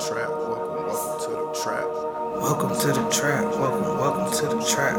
trap. 0.00 0.28
Welcome, 0.28 0.86
welcome 0.86 1.20
to 1.20 1.30
the 1.30 1.60
trap. 1.62 1.84
Welcome 2.36 2.78
to 2.80 2.86
the 2.88 3.08
trap. 3.10 3.44
Welcome, 3.56 3.98
welcome 3.98 4.32
to 4.32 4.46
the 4.56 4.64
trap. 4.64 4.96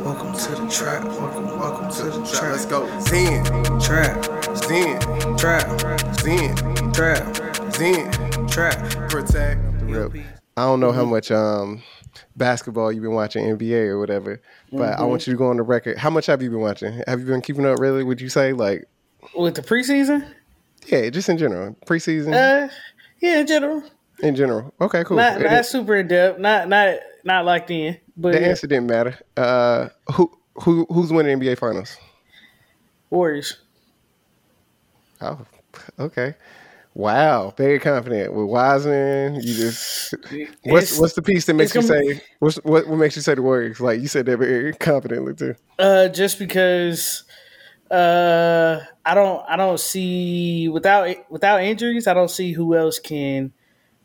Welcome 0.00 0.32
to 0.34 0.50
the 0.62 0.68
trap. 0.70 1.04
Welcome, 1.04 1.46
welcome 1.58 1.90
to 1.90 2.04
the 2.04 2.24
Trap. 2.24 2.40
trap. 2.40 2.52
Let's 2.52 2.66
go. 2.66 3.00
Zen, 3.00 3.44
Trap, 3.80 4.56
Zen, 4.56 5.36
trap, 5.36 6.16
Zen, 6.20 6.92
trap, 6.92 7.74
Zen. 7.74 8.46
trap. 8.48 9.10
Protect. 9.10 9.60
Rip. 9.82 10.12
I 10.56 10.62
don't 10.64 10.80
know 10.80 10.92
how 10.92 11.02
Mm-hmm. 11.02 11.10
much 11.10 11.30
um 11.30 11.82
basketball 12.36 12.90
you've 12.92 13.02
been 13.02 13.12
watching 13.12 13.44
NBA 13.44 13.86
or 13.88 13.98
whatever, 13.98 14.40
but 14.72 14.78
Mm-hmm. 14.92 15.02
I 15.02 15.04
want 15.04 15.26
you 15.26 15.32
to 15.34 15.36
go 15.38 15.48
on 15.48 15.56
the 15.56 15.62
record. 15.62 15.98
How 15.98 16.10
much 16.10 16.26
have 16.26 16.42
you 16.42 16.50
been 16.50 16.60
watching? 16.60 17.02
Have 17.06 17.20
you 17.20 17.26
been 17.26 17.42
keeping 17.42 17.66
up? 17.66 17.78
Really? 17.78 18.02
Would 18.02 18.20
you 18.20 18.28
say 18.28 18.52
like 18.52 18.88
With 19.36 19.54
the 19.56 19.62
preseason? 19.62 20.26
yeah, 20.86 21.10
just 21.10 21.28
in 21.28 21.36
general, 21.38 21.76
preseason 21.86 22.32
Uh, 22.34 22.72
yeah, 23.20 23.40
in 23.40 23.46
general. 23.46 23.82
In 24.22 24.34
general? 24.36 24.72
Okay, 24.80 25.04
cool. 25.04 25.16
Not 25.16 25.40
not 25.40 25.66
super 25.66 25.96
in 25.96 26.08
depth. 26.08 26.38
Not 26.38 26.68
not 26.68 26.96
not 27.24 27.44
locked 27.44 27.70
in. 27.70 27.98
But 28.16 28.32
the 28.32 28.40
yeah, 28.40 28.48
answer 28.48 28.66
didn't 28.66 28.86
matter. 28.88 29.18
Uh, 29.36 29.88
who 30.12 30.30
who 30.62 30.86
who's 30.90 31.12
winning 31.12 31.38
NBA 31.38 31.58
Finals? 31.58 31.96
Warriors. 33.10 33.56
Oh, 35.20 35.38
okay. 35.98 36.34
Wow, 36.94 37.54
very 37.56 37.78
confident 37.78 38.32
with 38.34 38.46
Wiseman. 38.46 39.36
You 39.36 39.54
just 39.54 40.14
what's 40.64 40.92
It's- 40.92 40.98
what's 40.98 41.12
the 41.14 41.22
piece 41.22 41.44
that 41.46 41.54
makes 41.54 41.74
you 41.74 41.82
say 41.82 42.20
what's, 42.40 42.56
what 42.64 42.88
what 42.88 42.96
makes 42.98 43.14
you 43.14 43.22
say 43.22 43.34
the 43.34 43.42
Warriors? 43.42 43.78
Like 43.80 44.00
you 44.00 44.08
said 44.08 44.26
that 44.26 44.36
very 44.38 44.72
confidently 44.74 45.34
too. 45.34 45.54
Uh, 45.78 46.08
just 46.08 46.38
because 46.40 47.22
uh, 47.90 48.80
I 49.06 49.14
don't 49.14 49.44
I 49.48 49.56
don't 49.56 49.78
see 49.78 50.68
without 50.68 51.08
without 51.30 51.62
injuries, 51.62 52.08
I 52.08 52.14
don't 52.14 52.30
see 52.30 52.52
who 52.52 52.74
else 52.74 52.98
can 52.98 53.52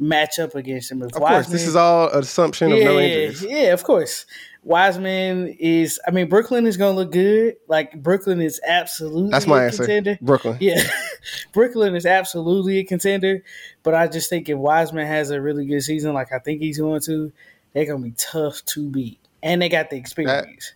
match 0.03 0.39
up 0.39 0.55
against 0.55 0.91
him. 0.91 1.02
If 1.02 1.16
Of 1.16 1.22
course, 1.22 1.47
this 1.47 1.66
is 1.66 1.75
all 1.75 2.08
assumption 2.09 2.72
of 2.72 2.80
no 2.80 2.97
yeah, 2.97 3.08
injuries. 3.08 3.44
yeah, 3.44 3.73
of 3.73 3.83
course. 3.83 4.25
Wiseman 4.64 5.55
is. 5.59 6.00
I 6.08 6.11
mean, 6.11 6.30
Brooklyn 6.30 6.66
is 6.66 6.77
going 6.77 6.95
to 6.95 7.02
look 7.02 7.11
good. 7.11 7.55
Like 7.67 8.02
Brooklyn 8.02 8.42
is 8.42 8.61
absolutely. 8.66 9.31
That's 9.31 9.47
my 9.47 9.64
a 9.64 9.66
answer. 9.66 9.83
Contender. 9.83 10.17
Brooklyn. 10.22 10.58
Yeah, 10.61 10.81
Brooklyn 11.53 11.95
is 11.95 12.05
absolutely 12.05 12.77
a 12.80 12.83
contender. 12.83 13.44
But 13.83 13.95
I 13.95 14.08
just 14.08 14.30
think 14.30 14.47
if 14.47 14.58
Wiseman 14.58 15.08
has 15.08 15.31
a 15.31 15.42
really 15.42 15.66
good 15.66 15.81
season, 15.81 16.14
like 16.14 16.31
I 16.31 16.39
think 16.39 16.61
he's 16.61 16.77
going 16.80 17.02
to, 17.02 17.31
they're 17.73 17.86
going 17.86 18.02
to 18.03 18.09
be 18.09 18.16
tough 18.17 18.64
to 18.66 18.89
beat, 18.89 19.20
and 19.42 19.61
they 19.61 19.70
got 19.70 19.89
the 19.89 19.97
experience. 19.97 20.73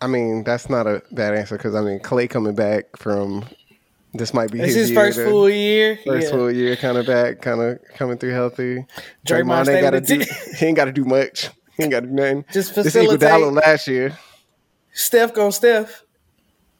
I 0.00 0.06
mean, 0.06 0.42
that's 0.44 0.68
not 0.68 0.86
a 0.86 1.02
bad 1.12 1.34
answer 1.34 1.56
because 1.56 1.74
I 1.74 1.80
mean, 1.82 2.00
Clay 2.00 2.26
coming 2.26 2.54
back 2.54 2.96
from 2.96 3.44
this 4.14 4.32
might 4.32 4.50
be 4.50 4.58
It's 4.60 4.74
his, 4.74 4.88
his 4.88 4.96
first 4.96 5.18
full 5.20 5.50
year. 5.50 5.98
first 6.06 6.24
yeah. 6.26 6.30
full 6.30 6.50
year, 6.50 6.76
kind 6.76 6.96
of 6.98 7.06
back, 7.06 7.40
kind 7.42 7.60
of 7.60 7.78
coming 7.94 8.16
through 8.18 8.32
healthy. 8.32 8.86
Draymond 9.26 9.68
ain't 9.68 9.82
got 9.82 9.90
to 9.90 10.00
do. 10.00 10.24
He 10.58 10.66
ain't 10.66 10.76
got 10.76 10.84
to 10.86 10.92
do 10.92 11.04
much. 11.04 11.50
He 11.76 11.82
ain't 11.82 11.90
got 11.92 12.00
to 12.00 12.06
do 12.06 12.12
nothing. 12.12 12.44
Just 12.52 12.74
This 12.74 12.94
equal 12.96 13.18
facilitate. 13.18 13.52
last 13.66 13.88
year. 13.88 14.16
Steph 14.92 15.34
going 15.34 15.52
Steph. 15.52 16.04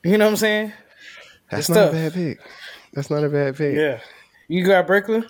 You 0.05 0.17
know 0.19 0.27
what 0.27 0.31
I'm 0.33 0.37
saying? 0.37 0.73
That's 1.51 1.61
It's 1.61 1.69
not 1.71 1.75
tough. 1.87 1.91
a 1.91 1.93
bad 1.93 2.13
pick. 2.15 2.39
That's 2.93 3.11
not 3.11 3.25
a 3.25 3.29
bad 3.29 3.57
pick. 3.57 3.75
Yeah. 3.77 4.01
You 4.48 4.65
got 4.65 4.87
Brooklyn? 4.87 5.27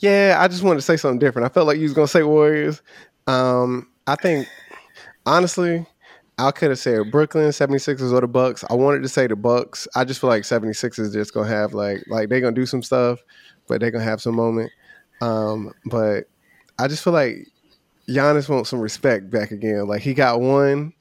Yeah, 0.00 0.36
I 0.38 0.48
just 0.48 0.62
wanted 0.62 0.76
to 0.80 0.82
say 0.82 0.96
something 0.96 1.18
different. 1.18 1.46
I 1.46 1.54
felt 1.54 1.66
like 1.66 1.76
you 1.78 1.84
was 1.84 1.94
gonna 1.94 2.08
say 2.08 2.22
Warriors. 2.22 2.82
Um, 3.26 3.88
I 4.06 4.16
think 4.16 4.46
honestly, 5.24 5.86
I 6.36 6.50
could 6.50 6.70
have 6.70 6.78
said 6.78 7.10
Brooklyn 7.12 7.48
76ers 7.50 8.12
or 8.12 8.20
the 8.20 8.26
Bucks. 8.26 8.64
I 8.68 8.74
wanted 8.74 9.02
to 9.02 9.08
say 9.08 9.26
the 9.26 9.36
Bucks. 9.36 9.86
I 9.94 10.04
just 10.04 10.20
feel 10.20 10.30
like 10.30 10.42
76ers 10.42 11.12
just 11.12 11.32
gonna 11.32 11.48
have 11.48 11.74
like 11.74 12.04
like 12.08 12.28
they're 12.28 12.40
gonna 12.40 12.54
do 12.54 12.66
some 12.66 12.82
stuff, 12.82 13.20
but 13.68 13.80
they're 13.80 13.92
gonna 13.92 14.04
have 14.04 14.20
some 14.20 14.34
moment. 14.34 14.72
Um, 15.20 15.72
but 15.86 16.24
I 16.78 16.88
just 16.88 17.04
feel 17.04 17.12
like 17.12 17.46
Giannis 18.08 18.48
wants 18.48 18.70
some 18.70 18.80
respect 18.80 19.30
back 19.30 19.52
again. 19.52 19.86
Like 19.86 20.02
he 20.02 20.12
got 20.12 20.40
one 20.40 20.92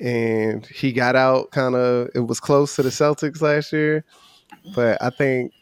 and 0.00 0.64
he 0.66 0.92
got 0.92 1.16
out 1.16 1.50
kind 1.50 1.74
of 1.74 2.08
it 2.14 2.20
was 2.20 2.40
close 2.40 2.76
to 2.76 2.82
the 2.82 2.88
Celtics 2.88 3.42
last 3.42 3.72
year. 3.72 4.04
But 4.74 5.02
I 5.02 5.10
think 5.10 5.52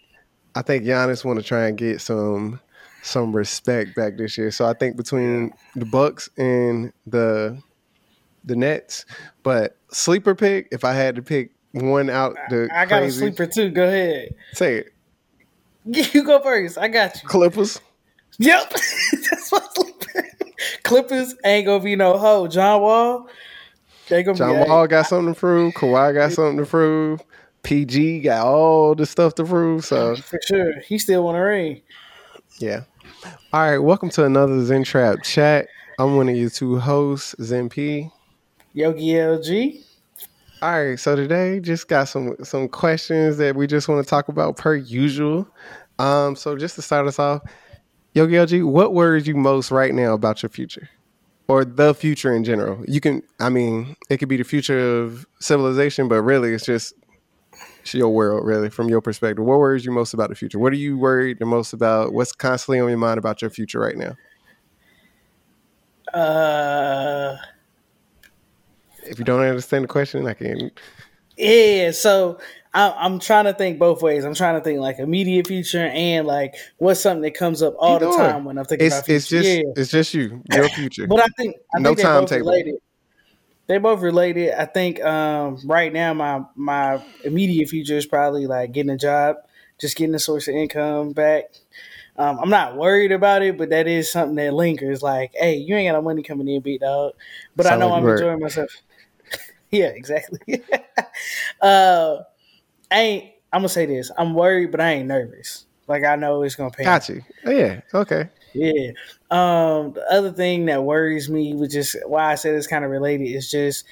I 0.55 0.63
think 0.63 0.85
Giannis 0.85 1.25
want 1.25 1.41
to 1.41 1.45
try 1.45 1.67
and 1.67 1.77
get 1.77 2.01
some 2.01 2.61
some 3.03 3.35
respect 3.35 3.97
back 3.97 4.17
this 4.17 4.39
year. 4.39 4.53
So 4.53 4.67
I 4.67 4.73
think 4.73 4.97
between 4.97 5.53
the 5.75 5.85
Bucks 5.85 6.29
and 6.37 6.93
the 7.07 7.61
the 8.47 8.57
Nets, 8.57 9.05
but 9.43 9.77
sleeper 9.91 10.35
pick. 10.35 10.69
If 10.73 10.85
I 10.85 10.93
had 10.93 11.17
to 11.17 11.23
pick 11.23 11.51
one 11.73 12.09
out, 12.09 12.37
the 12.49 12.69
I 12.73 12.87
got 12.87 13.01
crazy, 13.01 13.17
a 13.17 13.29
sleeper 13.29 13.47
too. 13.47 13.71
Go 13.71 13.85
ahead. 13.87 14.35
Say 14.53 14.77
it, 14.79 14.93
You 16.15 16.25
go 16.25 16.41
first. 16.41 16.79
I 16.79 16.89
got 16.89 17.23
you. 17.23 17.29
Clippers. 17.29 17.81
Yep. 18.39 18.71
That's 19.31 19.53
my 19.53 19.61
sleeper. 19.75 20.29
Clippers 20.83 21.35
ain't 21.45 21.67
gonna 21.67 21.83
be 21.83 21.97
no 21.97 22.17
hoe. 22.19 22.47
John 22.49 22.81
Wall. 22.83 23.29
They 24.09 24.23
gonna 24.23 24.39
John 24.39 24.63
be 24.63 24.69
Wall 24.69 24.87
got 24.87 25.07
something 25.07 25.35
to 25.35 25.39
prove. 25.39 25.75
Kawhi 25.75 26.15
got 26.15 26.33
something 26.33 26.59
to 26.59 26.67
prove. 26.69 27.23
PG 27.63 28.21
got 28.21 28.47
all 28.47 28.95
the 28.95 29.05
stuff 29.07 29.35
to 29.37 29.45
prove. 29.45 29.85
So 29.85 30.15
for 30.17 30.39
sure. 30.47 30.81
He 30.81 30.99
still 30.99 31.25
want 31.25 31.37
to 31.37 31.41
ring. 31.41 31.83
yeah. 32.59 32.83
All 33.53 33.61
right. 33.71 33.79
Welcome 33.79 34.11
to 34.11 34.25
another 34.25 34.65
Zen 34.65 34.85
Trap 34.85 35.23
chat. 35.25 35.67
I'm 35.99 36.17
one 36.17 36.29
of 36.29 36.37
your 36.37 36.51
two 36.51 36.79
hosts, 36.79 37.35
Zen 37.43 37.69
P. 37.69 38.11
Yogi 38.77 39.13
LG. 39.13 39.83
All 40.61 40.85
right, 40.85 41.01
so 41.01 41.17
today 41.17 41.61
just 41.61 41.89
got 41.89 42.09
some 42.09 42.37
some 42.43 42.69
questions 42.69 43.39
that 43.39 43.57
we 43.57 43.67
just 43.67 43.89
want 43.89 44.05
to 44.05 44.09
talk 44.09 44.29
about 44.29 44.59
per 44.59 44.77
usual. 44.77 45.49
Um, 45.99 46.37
so 46.37 46.59
just 46.59 46.75
to 46.75 46.83
start 46.83 47.07
us 47.07 47.19
off, 47.19 47.41
Yogi 48.13 48.35
LG, 48.35 48.67
what 48.67 48.93
worries 48.93 49.27
you 49.27 49.35
most 49.35 49.71
right 49.71 49.95
now 49.95 50.13
about 50.13 50.43
your 50.43 50.51
future, 50.51 50.91
or 51.49 51.65
the 51.65 51.95
future 51.95 52.37
in 52.37 52.45
general? 52.45 52.85
You 52.87 53.01
can, 53.01 53.23
I 53.41 53.49
mean, 53.49 53.97
it 54.11 54.19
could 54.19 54.29
be 54.29 54.37
the 54.37 54.45
future 54.45 55.01
of 55.01 55.25
civilization, 55.41 56.07
but 56.07 56.21
really, 56.21 56.53
it's 56.53 56.67
just 56.67 56.93
it's 57.81 57.95
your 57.95 58.11
world, 58.11 58.45
really, 58.45 58.69
from 58.69 58.91
your 58.91 59.01
perspective. 59.01 59.43
What 59.43 59.59
worries 59.59 59.87
you 59.87 59.91
most 59.91 60.13
about 60.13 60.29
the 60.29 60.35
future? 60.35 60.59
What 60.59 60.75
are 60.75 60.77
you 60.77 60.99
worried 60.99 61.39
the 61.39 61.47
most 61.47 61.73
about? 61.73 62.13
What's 62.13 62.33
constantly 62.33 62.81
on 62.81 62.91
your 62.91 62.99
mind 62.99 63.17
about 63.17 63.41
your 63.41 63.51
future 63.51 63.81
right 63.81 63.97
now? 63.97 64.17
Uh, 66.13 67.37
If 69.09 69.19
you 69.19 69.25
don't 69.25 69.41
understand 69.41 69.85
the 69.85 69.89
question, 69.89 70.27
I 70.27 70.35
can. 70.35 70.71
yeah. 71.37 71.91
So 71.93 72.39
I, 72.75 72.93
I'm 72.97 73.19
trying 73.19 73.45
to 73.47 73.55
think 73.55 73.79
both 73.79 74.03
ways. 74.03 74.25
I'm 74.25 74.35
trying 74.35 74.59
to 74.59 74.65
think 74.65 74.81
like 74.81 74.99
immediate 74.99 75.47
future 75.47 75.87
and 75.87 76.27
like 76.27 76.55
what's 76.79 77.01
something 77.01 77.23
that 77.23 77.35
comes 77.35 77.63
up 77.63 77.75
all 77.79 77.99
the 77.99 78.09
Either 78.09 78.17
time 78.17 78.45
when 78.45 78.59
I'm 78.59 78.65
thinking 78.65 78.87
It's 78.87 78.95
about 78.97 79.07
future. 79.07 79.17
it's 79.17 79.29
just 79.29 79.49
yeah. 79.49 79.63
it's 79.77 79.91
just 79.91 80.15
you, 80.15 80.43
your 80.53 80.69
future. 80.71 81.07
But 81.09 81.21
I 81.21 81.27
think 81.37 81.57
I 81.75 81.79
No 81.79 81.91
think 81.91 81.99
they're 81.99 82.21
both 82.21 82.29
timetable. 82.31 82.51
related. 82.51 82.75
They 83.69 83.79
both 83.79 84.01
related. 84.01 84.53
I 84.61 84.65
think 84.67 85.03
um, 85.05 85.59
right 85.65 85.93
now 85.93 86.15
my 86.15 86.43
my 86.55 87.03
immediate 87.25 87.69
future 87.69 87.97
is 87.97 88.07
probably 88.07 88.47
like 88.47 88.73
getting 88.73 88.91
a 88.91 88.97
job, 88.97 89.37
just 89.81 89.97
getting 89.97 90.15
a 90.15 90.19
source 90.21 90.47
of 90.49 90.55
income 90.55 91.13
back. 91.13 91.45
Um, 92.19 92.39
I'm 92.39 92.49
not 92.49 92.77
worried 92.77 93.13
about 93.13 93.43
it, 93.43 93.59
but 93.59 93.71
that 93.71 93.87
is 93.87 94.11
something 94.11 94.37
that 94.37 94.55
lingers. 94.55 95.03
Like, 95.03 95.33
hey, 95.35 95.57
you 95.57 95.75
ain't 95.77 95.89
got 95.93 95.99
no 95.99 96.03
money 96.03 96.23
coming 96.23 96.49
in, 96.49 96.63
big 96.63 96.81
dog. 96.81 97.13
But 97.57 97.67
I 97.67 97.77
know 97.77 97.89
like 97.89 97.99
I'm 97.99 98.05
work. 98.05 98.21
enjoying 98.21 98.41
myself. 98.41 98.71
yeah, 99.71 99.87
exactly. 99.87 100.63
uh, 101.61 102.17
I 102.91 103.01
ain't. 103.01 103.33
I'm 103.53 103.61
gonna 103.61 103.69
say 103.69 103.87
this. 103.87 104.11
I'm 104.19 104.35
worried, 104.35 104.71
but 104.71 104.81
I 104.81 104.93
ain't 104.93 105.09
nervous. 105.09 105.67
Like 105.87 106.05
I 106.05 106.17
know 106.17 106.43
it's 106.43 106.57
gonna 106.57 106.71
pay. 106.71 106.85
Got 106.85 107.09
you. 107.09 107.23
Oh, 107.45 107.51
yeah. 107.51 107.81
Okay. 107.95 108.29
Yeah. 108.53 108.91
Um, 109.31 109.93
the 109.93 110.05
other 110.11 110.33
thing 110.33 110.67
that 110.67 110.83
worries 110.83 111.29
me, 111.29 111.55
which 111.55 111.75
is 111.75 111.97
why 112.07 112.33
I 112.33 112.35
said 112.35 112.55
it's 112.55 112.67
kind 112.67 112.85
of 112.85 112.91
related, 112.91 113.27
is 113.27 113.51
just 113.51 113.85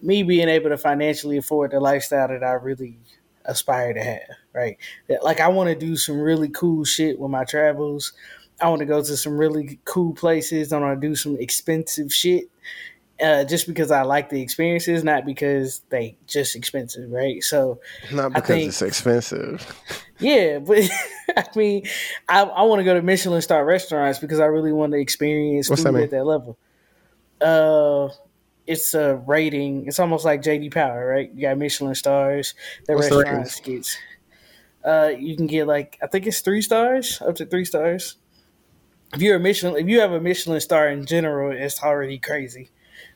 me 0.00 0.22
being 0.22 0.48
able 0.48 0.70
to 0.70 0.78
financially 0.78 1.36
afford 1.36 1.70
the 1.70 1.80
lifestyle 1.80 2.28
that 2.28 2.42
I 2.42 2.52
really 2.52 2.98
aspire 3.44 3.92
to 3.94 4.02
have. 4.02 4.36
Right. 4.52 4.78
That, 5.08 5.24
like 5.24 5.40
I 5.40 5.48
want 5.48 5.68
to 5.68 5.74
do 5.74 5.96
some 5.96 6.20
really 6.20 6.48
cool 6.48 6.84
shit 6.84 7.18
with 7.18 7.30
my 7.30 7.44
travels. 7.44 8.12
I 8.60 8.68
want 8.68 8.80
to 8.80 8.86
go 8.86 9.02
to 9.02 9.16
some 9.16 9.36
really 9.36 9.80
cool 9.84 10.12
places. 10.14 10.72
I 10.72 10.78
want 10.78 11.00
to 11.00 11.08
do 11.08 11.16
some 11.16 11.36
expensive 11.38 12.12
shit. 12.12 12.44
Uh, 13.22 13.44
just 13.44 13.68
because 13.68 13.92
I 13.92 14.02
like 14.02 14.30
the 14.30 14.42
experiences, 14.42 15.04
not 15.04 15.24
because 15.24 15.82
they 15.90 16.16
just 16.26 16.56
expensive, 16.56 17.08
right? 17.08 17.40
So 17.40 17.78
Not 18.12 18.32
because 18.32 18.48
think- 18.48 18.68
it's 18.68 18.82
expensive. 18.82 19.64
yeah, 20.18 20.58
but 20.58 20.82
I 21.36 21.44
mean, 21.54 21.86
I, 22.28 22.42
I 22.42 22.62
want 22.62 22.80
to 22.80 22.84
go 22.84 22.94
to 22.94 23.02
Michelin 23.02 23.40
star 23.40 23.64
restaurants 23.64 24.18
because 24.18 24.40
I 24.40 24.46
really 24.46 24.72
want 24.72 24.92
to 24.92 24.98
experience 24.98 25.70
What's 25.70 25.84
food 25.84 25.94
that 25.94 26.02
at 26.02 26.10
that 26.10 26.24
level. 26.24 26.58
Uh, 27.40 28.08
it's 28.66 28.92
a 28.94 29.16
rating. 29.16 29.86
It's 29.86 30.00
almost 30.00 30.24
like 30.24 30.42
JD 30.42 30.72
Power, 30.72 31.06
right? 31.06 31.30
You 31.32 31.42
got 31.42 31.58
Michelin 31.58 31.94
stars. 31.94 32.54
The 32.86 32.94
What's 32.94 33.08
the 33.08 33.18
restaurants 33.18 33.60
gets. 33.60 33.98
Uh, 34.84 35.12
you 35.16 35.36
can 35.36 35.46
get 35.46 35.68
like 35.68 35.96
I 36.02 36.08
think 36.08 36.26
it's 36.26 36.40
three 36.40 36.62
stars, 36.62 37.22
up 37.22 37.36
to 37.36 37.46
three 37.46 37.64
stars. 37.64 38.16
If 39.14 39.20
you're 39.20 39.36
a 39.36 39.40
Michelin, 39.40 39.76
if 39.76 39.88
you 39.88 40.00
have 40.00 40.10
a 40.10 40.20
Michelin 40.20 40.60
star 40.60 40.88
in 40.88 41.06
general, 41.06 41.52
it's 41.52 41.82
already 41.82 42.18
crazy. 42.18 42.70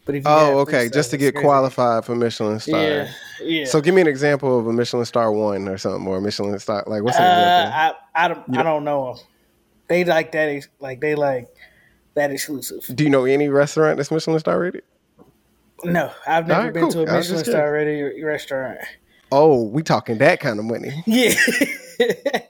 But 0.07 0.15
if 0.15 0.25
you 0.25 0.31
have 0.31 0.39
Oh, 0.55 0.65
three 0.65 0.75
okay. 0.79 0.89
Just 0.89 1.11
to 1.11 1.17
get 1.19 1.35
crazy. 1.35 1.45
qualified 1.45 2.05
for 2.07 2.15
Michelin 2.15 2.59
star. 2.61 2.81
Yeah, 2.81 3.11
yeah. 3.43 3.65
So 3.67 3.81
give 3.83 3.95
me 3.95 4.01
an 4.01 4.07
example 4.07 4.59
of 4.59 4.67
a 4.67 4.73
Michelin 4.73 5.05
star 5.05 5.31
one 5.31 5.69
or 5.69 5.77
something, 5.77 6.07
or 6.07 6.17
a 6.17 6.21
Michelin 6.21 6.59
star. 6.61 6.85
Like 6.87 7.03
what's 7.03 7.19
an 7.19 7.25
uh, 7.25 7.27
example? 7.27 7.99
I 8.15 8.25
I 8.25 8.29
don't 8.29 8.59
I 8.59 8.63
don't 8.63 8.85
know 8.85 9.11
'em. 9.11 9.17
They 9.89 10.05
like 10.05 10.33
that. 10.33 10.67
Like 10.81 11.01
they 11.01 11.15
like 11.17 11.49
that 12.15 12.31
exclusive. 12.31 12.85
Do 12.97 13.05
you 13.05 13.11
know 13.11 13.25
any 13.27 13.49
restaurant 13.49 13.99
that's 13.99 14.11
Michelin 14.11 14.39
star 14.41 14.59
rated? 14.59 14.85
No, 15.85 16.11
I've 16.27 16.47
never 16.47 16.61
Alright, 16.61 16.73
been 16.75 16.83
cool. 16.85 16.93
to 16.93 17.03
a 17.03 17.13
Michelin 17.13 17.45
star 17.45 17.73
rated 17.73 18.23
restaurant. 18.25 18.79
Oh, 19.33 19.65
we 19.65 19.83
talking 19.83 20.19
that 20.19 20.41
kind 20.41 20.59
of 20.59 20.65
money. 20.65 21.03
Yeah. 21.07 21.35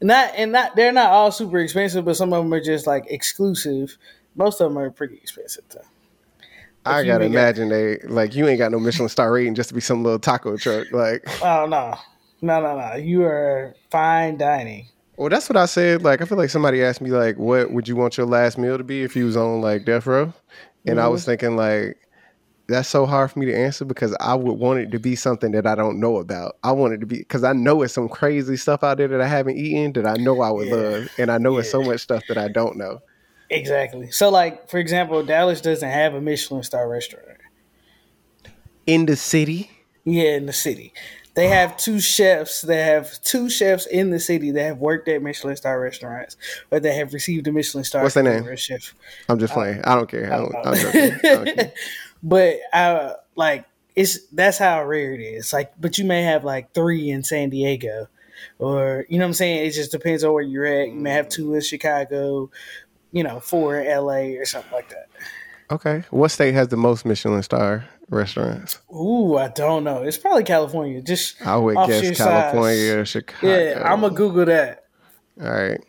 not 0.00 0.32
and 0.36 0.52
not 0.52 0.76
they're 0.76 0.92
not 0.92 1.10
all 1.10 1.32
super 1.32 1.58
expensive, 1.58 2.04
but 2.04 2.16
some 2.16 2.32
of 2.32 2.44
them 2.44 2.52
are 2.54 2.60
just 2.62 2.86
like 2.86 3.06
exclusive. 3.08 3.96
Most 4.38 4.60
of 4.60 4.70
them 4.70 4.78
are 4.78 4.90
pretty 4.90 5.16
expensive 5.16 5.64
though. 5.68 5.82
I 6.86 7.04
gotta 7.04 7.24
imagine 7.26 7.68
they 7.68 7.98
like 8.04 8.34
you 8.34 8.48
ain't 8.48 8.58
got 8.58 8.72
no 8.72 8.78
Michelin 8.80 9.10
star 9.10 9.30
rating 9.32 9.54
just 9.54 9.68
to 9.68 9.74
be 9.74 9.80
some 9.80 10.02
little 10.02 10.18
taco 10.18 10.56
truck. 10.56 10.90
Like, 10.92 11.22
Oh 11.42 11.66
no, 11.66 11.94
no, 12.40 12.60
no, 12.62 12.78
no! 12.78 12.94
You 12.94 13.24
are 13.24 13.74
fine 13.90 14.38
dining. 14.38 14.86
well, 15.16 15.28
that's 15.28 15.50
what 15.50 15.56
I 15.56 15.66
said. 15.66 16.02
Like, 16.02 16.22
I 16.22 16.24
feel 16.24 16.38
like 16.38 16.50
somebody 16.50 16.82
asked 16.82 17.00
me 17.00 17.10
like, 17.10 17.36
what 17.36 17.72
would 17.72 17.88
you 17.88 17.96
want 17.96 18.16
your 18.16 18.26
last 18.26 18.56
meal 18.56 18.78
to 18.78 18.84
be 18.84 19.02
if 19.02 19.16
you 19.16 19.26
was 19.26 19.36
on 19.36 19.60
like 19.60 19.84
death 19.84 20.06
row? 20.06 20.32
And 20.86 20.98
I 20.98 21.08
was 21.08 21.22
mm-hmm. 21.22 21.32
thinking 21.32 21.56
like, 21.56 21.98
that's 22.68 22.88
so 22.88 23.04
hard 23.06 23.30
for 23.32 23.38
me 23.38 23.46
to 23.46 23.54
answer 23.56 23.84
because 23.84 24.14
I 24.20 24.34
would 24.34 24.58
want 24.58 24.78
it 24.78 24.90
to 24.92 24.98
be 24.98 25.16
something 25.16 25.52
that 25.52 25.66
I 25.66 25.74
don't 25.74 25.98
know 25.98 26.18
about. 26.18 26.56
I 26.62 26.72
want 26.72 26.94
it 26.94 26.98
to 26.98 27.06
be 27.06 27.18
because 27.18 27.42
I 27.42 27.52
know 27.54 27.82
it's 27.82 27.94
some 27.94 28.08
crazy 28.08 28.56
stuff 28.56 28.84
out 28.84 28.98
there 28.98 29.08
that 29.08 29.20
I 29.20 29.26
haven't 29.26 29.58
eaten 29.58 29.92
that 29.94 30.06
I 30.06 30.14
know 30.22 30.40
I 30.40 30.50
would 30.50 30.68
Yeah. 30.68 30.74
love, 30.74 31.08
and 31.18 31.30
I 31.30 31.38
know 31.38 31.58
it's 31.58 31.70
so 31.70 31.82
much 31.82 32.00
stuff 32.00 32.22
that 32.28 32.38
I 32.38 32.48
don't 32.48 32.76
know. 32.76 33.00
Exactly. 33.50 34.10
So, 34.10 34.28
like 34.30 34.68
for 34.68 34.78
example, 34.78 35.22
Dallas 35.24 35.60
doesn't 35.60 35.88
have 35.88 36.14
a 36.14 36.20
Michelin 36.20 36.62
star 36.62 36.88
restaurant. 36.88 37.26
In 38.86 39.06
the 39.06 39.16
city, 39.16 39.70
Yeah, 40.04 40.36
in 40.36 40.46
the 40.46 40.52
city, 40.52 40.92
they 41.34 41.48
have 41.48 41.76
two 41.76 42.00
chefs. 42.00 42.62
They 42.62 42.82
have 42.82 43.20
two 43.22 43.48
chefs 43.50 43.86
in 43.86 44.10
the 44.10 44.18
city 44.20 44.50
that 44.52 44.62
have 44.62 44.78
worked 44.78 45.08
at 45.08 45.22
Michelin 45.22 45.56
star 45.56 45.80
restaurants, 45.80 46.36
but 46.70 46.82
they 46.82 46.94
have 46.94 47.12
received 47.12 47.46
a 47.48 47.52
Michelin 47.52 47.84
star. 47.84 48.02
What's 48.02 48.14
their 48.14 48.24
name? 48.24 48.56
Chef. 48.56 48.94
I'm 49.28 49.38
just 49.38 49.52
playing. 49.52 49.82
I 49.84 49.94
don't 49.94 50.08
care. 50.10 50.32
I 50.32 50.36
don't, 50.38 50.54
Uh, 50.54 50.62
I'm 50.64 50.74
joking. 50.74 51.02
I 51.02 51.34
don't 51.34 51.44
care. 51.56 51.72
but 52.22 52.56
uh, 52.72 53.12
like 53.36 53.66
it's 53.94 54.26
that's 54.28 54.58
how 54.58 54.84
rare 54.84 55.14
it 55.14 55.20
is. 55.20 55.52
Like, 55.52 55.72
but 55.80 55.98
you 55.98 56.04
may 56.04 56.22
have 56.22 56.44
like 56.44 56.72
three 56.72 57.10
in 57.10 57.22
San 57.22 57.50
Diego, 57.50 58.08
or 58.58 59.04
you 59.10 59.18
know 59.18 59.24
what 59.26 59.28
I'm 59.28 59.34
saying. 59.34 59.66
It 59.66 59.72
just 59.72 59.92
depends 59.92 60.24
on 60.24 60.32
where 60.32 60.42
you're 60.42 60.64
at. 60.64 60.88
You 60.88 60.94
may 60.94 61.10
have 61.10 61.28
two 61.28 61.52
in 61.54 61.60
Chicago, 61.60 62.50
you 63.12 63.22
know, 63.22 63.40
for 63.40 63.82
LA 63.82 64.36
or 64.38 64.44
something 64.44 64.72
like 64.72 64.88
that. 64.90 65.08
Okay. 65.70 66.04
What 66.10 66.30
state 66.30 66.54
has 66.54 66.68
the 66.68 66.76
most 66.76 67.04
Michelin 67.04 67.42
star 67.42 67.84
restaurants? 68.08 68.78
Ooh, 68.94 69.36
I 69.36 69.48
don't 69.48 69.84
know. 69.84 70.02
It's 70.02 70.16
probably 70.16 70.44
California. 70.44 71.02
Just 71.02 71.44
I 71.46 71.56
would 71.56 71.76
guess 71.86 72.16
California 72.16 72.76
size. 72.76 72.94
or 72.94 73.04
Chicago. 73.04 73.46
Yeah, 73.48 73.82
I'm 73.92 74.00
gonna 74.00 74.14
Google 74.14 74.46
that. 74.46 74.84
All 75.40 75.50
right. 75.50 75.80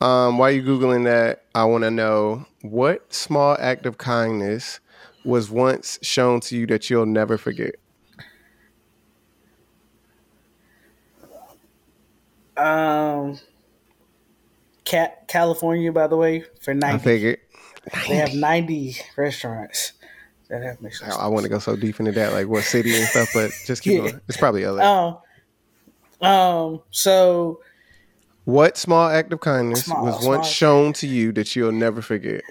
Um, 0.00 0.36
while 0.36 0.50
you 0.50 0.62
googling 0.64 1.04
that, 1.04 1.44
I 1.54 1.64
want 1.64 1.84
to 1.84 1.90
know 1.90 2.44
what 2.62 3.14
small 3.14 3.56
act 3.60 3.86
of 3.86 3.98
kindness 3.98 4.80
was 5.24 5.48
once 5.48 6.00
shown 6.02 6.40
to 6.40 6.56
you 6.56 6.66
that 6.66 6.90
you'll 6.90 7.06
never 7.06 7.38
forget. 7.38 7.76
Um, 12.56 13.38
Ca- 14.92 15.14
California, 15.26 15.90
by 15.90 16.06
the 16.06 16.16
way, 16.16 16.44
for 16.60 16.74
ninety. 16.74 16.94
I 16.96 16.98
figured. 16.98 17.38
they 18.08 18.16
have 18.16 18.34
ninety 18.34 18.96
restaurants 19.16 19.92
that 20.48 20.62
have 20.62 20.80
Michelin. 20.82 21.10
I, 21.18 21.26
want 21.28 21.44
to 21.44 21.48
go 21.48 21.58
so 21.58 21.74
deep 21.76 21.98
into 21.98 22.12
that, 22.12 22.32
like 22.34 22.46
what 22.46 22.62
city 22.64 22.94
and 22.94 23.06
stuff, 23.08 23.30
but 23.32 23.50
just 23.66 23.82
keep 23.82 23.94
Yeah. 23.94 24.10
going. 24.10 24.20
It's 24.28 24.36
probably 24.36 24.66
LA. 24.66 25.18
Oh, 26.20 26.26
um. 26.26 26.82
So 26.90 27.60
what 28.44 28.76
small 28.76 29.08
act 29.08 29.32
of 29.32 29.40
kindness 29.40 29.86
Small- 29.86 30.04
was 30.04 30.26
once 30.26 30.46
shown 30.46 30.92
to 30.94 31.06
you 31.06 31.32
that 31.32 31.56
you'll 31.56 31.72
never 31.72 32.02
forget? 32.02 32.42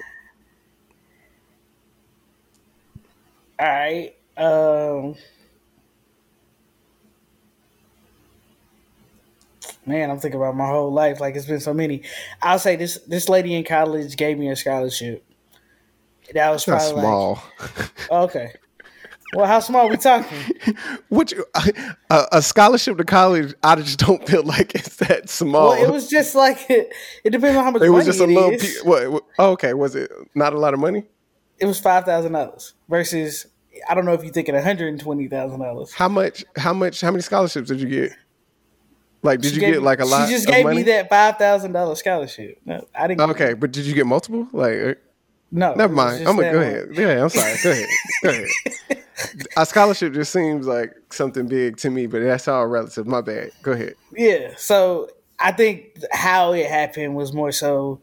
All 3.59 3.67
right. 3.67 4.15
Um, 4.37 5.15
man, 9.85 10.09
I'm 10.09 10.19
thinking 10.19 10.39
about 10.39 10.55
my 10.55 10.67
whole 10.67 10.91
life. 10.91 11.19
Like 11.19 11.35
it's 11.35 11.45
been 11.45 11.59
so 11.59 11.73
many. 11.73 12.03
I'll 12.41 12.59
say 12.59 12.75
this: 12.75 12.99
this 13.07 13.29
lady 13.29 13.55
in 13.55 13.63
college 13.63 14.15
gave 14.17 14.37
me 14.37 14.49
a 14.49 14.55
scholarship. 14.55 15.23
That 16.33 16.49
was 16.49 16.65
That's 16.65 16.91
probably 16.91 17.01
small. 17.01 17.43
like 17.59 18.11
okay. 18.11 18.53
Well, 19.33 19.45
how 19.45 19.61
small 19.61 19.87
we 19.87 19.95
talking? 19.95 20.37
Which 21.09 21.33
a, 22.09 22.27
a 22.33 22.41
scholarship 22.41 22.97
to 22.97 23.05
college, 23.05 23.53
I 23.63 23.75
just 23.75 23.99
don't 23.99 24.27
feel 24.27 24.43
like 24.43 24.75
it's 24.75 24.97
that 24.97 25.29
small. 25.29 25.69
Well, 25.69 25.83
it 25.83 25.89
was 25.89 26.09
just 26.09 26.35
like 26.35 26.65
it, 26.69 26.91
depends 27.23 27.57
on 27.57 27.63
how 27.63 27.71
much 27.71 27.81
It 27.81 27.89
was 27.89 28.05
money 28.05 28.17
just 28.17 28.19
a 28.19 28.25
little. 28.25 28.51
Pe- 28.51 29.09
what, 29.09 29.23
oh, 29.39 29.51
okay, 29.51 29.73
was 29.73 29.95
it 29.95 30.11
not 30.35 30.53
a 30.53 30.59
lot 30.59 30.73
of 30.73 30.79
money? 30.79 31.05
It 31.59 31.65
was 31.65 31.79
five 31.79 32.03
thousand 32.05 32.33
dollars 32.33 32.73
versus 32.89 33.47
I 33.87 33.93
don't 33.93 34.05
know 34.05 34.13
if 34.13 34.23
you 34.23 34.31
think 34.31 34.49
it 34.49 34.53
one 34.53 34.63
hundred 34.63 34.89
and 34.89 34.99
twenty 34.99 35.27
thousand 35.27 35.61
dollars. 35.61 35.93
How 35.93 36.09
much? 36.09 36.43
How 36.57 36.73
much? 36.73 36.99
How 36.99 37.11
many 37.11 37.21
scholarships 37.21 37.69
did 37.69 37.79
you 37.79 37.87
get? 37.87 38.11
Like, 39.23 39.41
did 39.41 39.55
you 39.55 39.59
get 39.59 39.81
like 39.81 39.99
a 39.99 40.05
lot? 40.05 40.27
She 40.27 40.33
just 40.33 40.47
gave 40.47 40.65
money? 40.65 40.77
me 40.77 40.83
that 40.83 41.09
five 41.09 41.37
thousand 41.37 41.73
dollars 41.73 41.99
scholarship. 41.99 42.59
No, 42.65 42.87
I 42.95 43.07
didn't. 43.07 43.29
Okay, 43.31 43.53
but 43.53 43.71
did 43.71 43.85
you 43.85 43.93
get 43.93 44.07
multiple? 44.07 44.47
Like, 44.51 44.73
uh, 44.73 44.93
no, 45.51 45.75
never 45.75 45.93
mind. 45.93 46.27
I'm 46.27 46.35
gonna 46.35 46.51
go 46.51 46.61
ahead. 46.61 46.89
Yeah, 46.93 47.23
I'm 47.23 47.29
sorry. 47.29 47.55
Go 47.63 47.71
ahead. 47.71 47.87
Go 48.23 48.29
ahead. 48.29 48.47
A 49.57 49.65
scholarship 49.65 50.13
just 50.13 50.31
seems 50.31 50.65
like 50.65 50.93
something 51.11 51.47
big 51.47 51.77
to 51.77 51.91
me, 51.91 52.07
but 52.07 52.21
that's 52.21 52.47
all 52.47 52.65
relative. 52.65 53.05
My 53.05 53.21
bad. 53.21 53.51
Go 53.61 53.73
ahead. 53.73 53.95
Yeah, 54.15 54.53
so 54.57 55.09
I 55.39 55.51
think 55.51 56.01
how 56.11 56.53
it 56.53 56.67
happened 56.67 57.15
was 57.15 57.33
more 57.33 57.51
so 57.51 58.01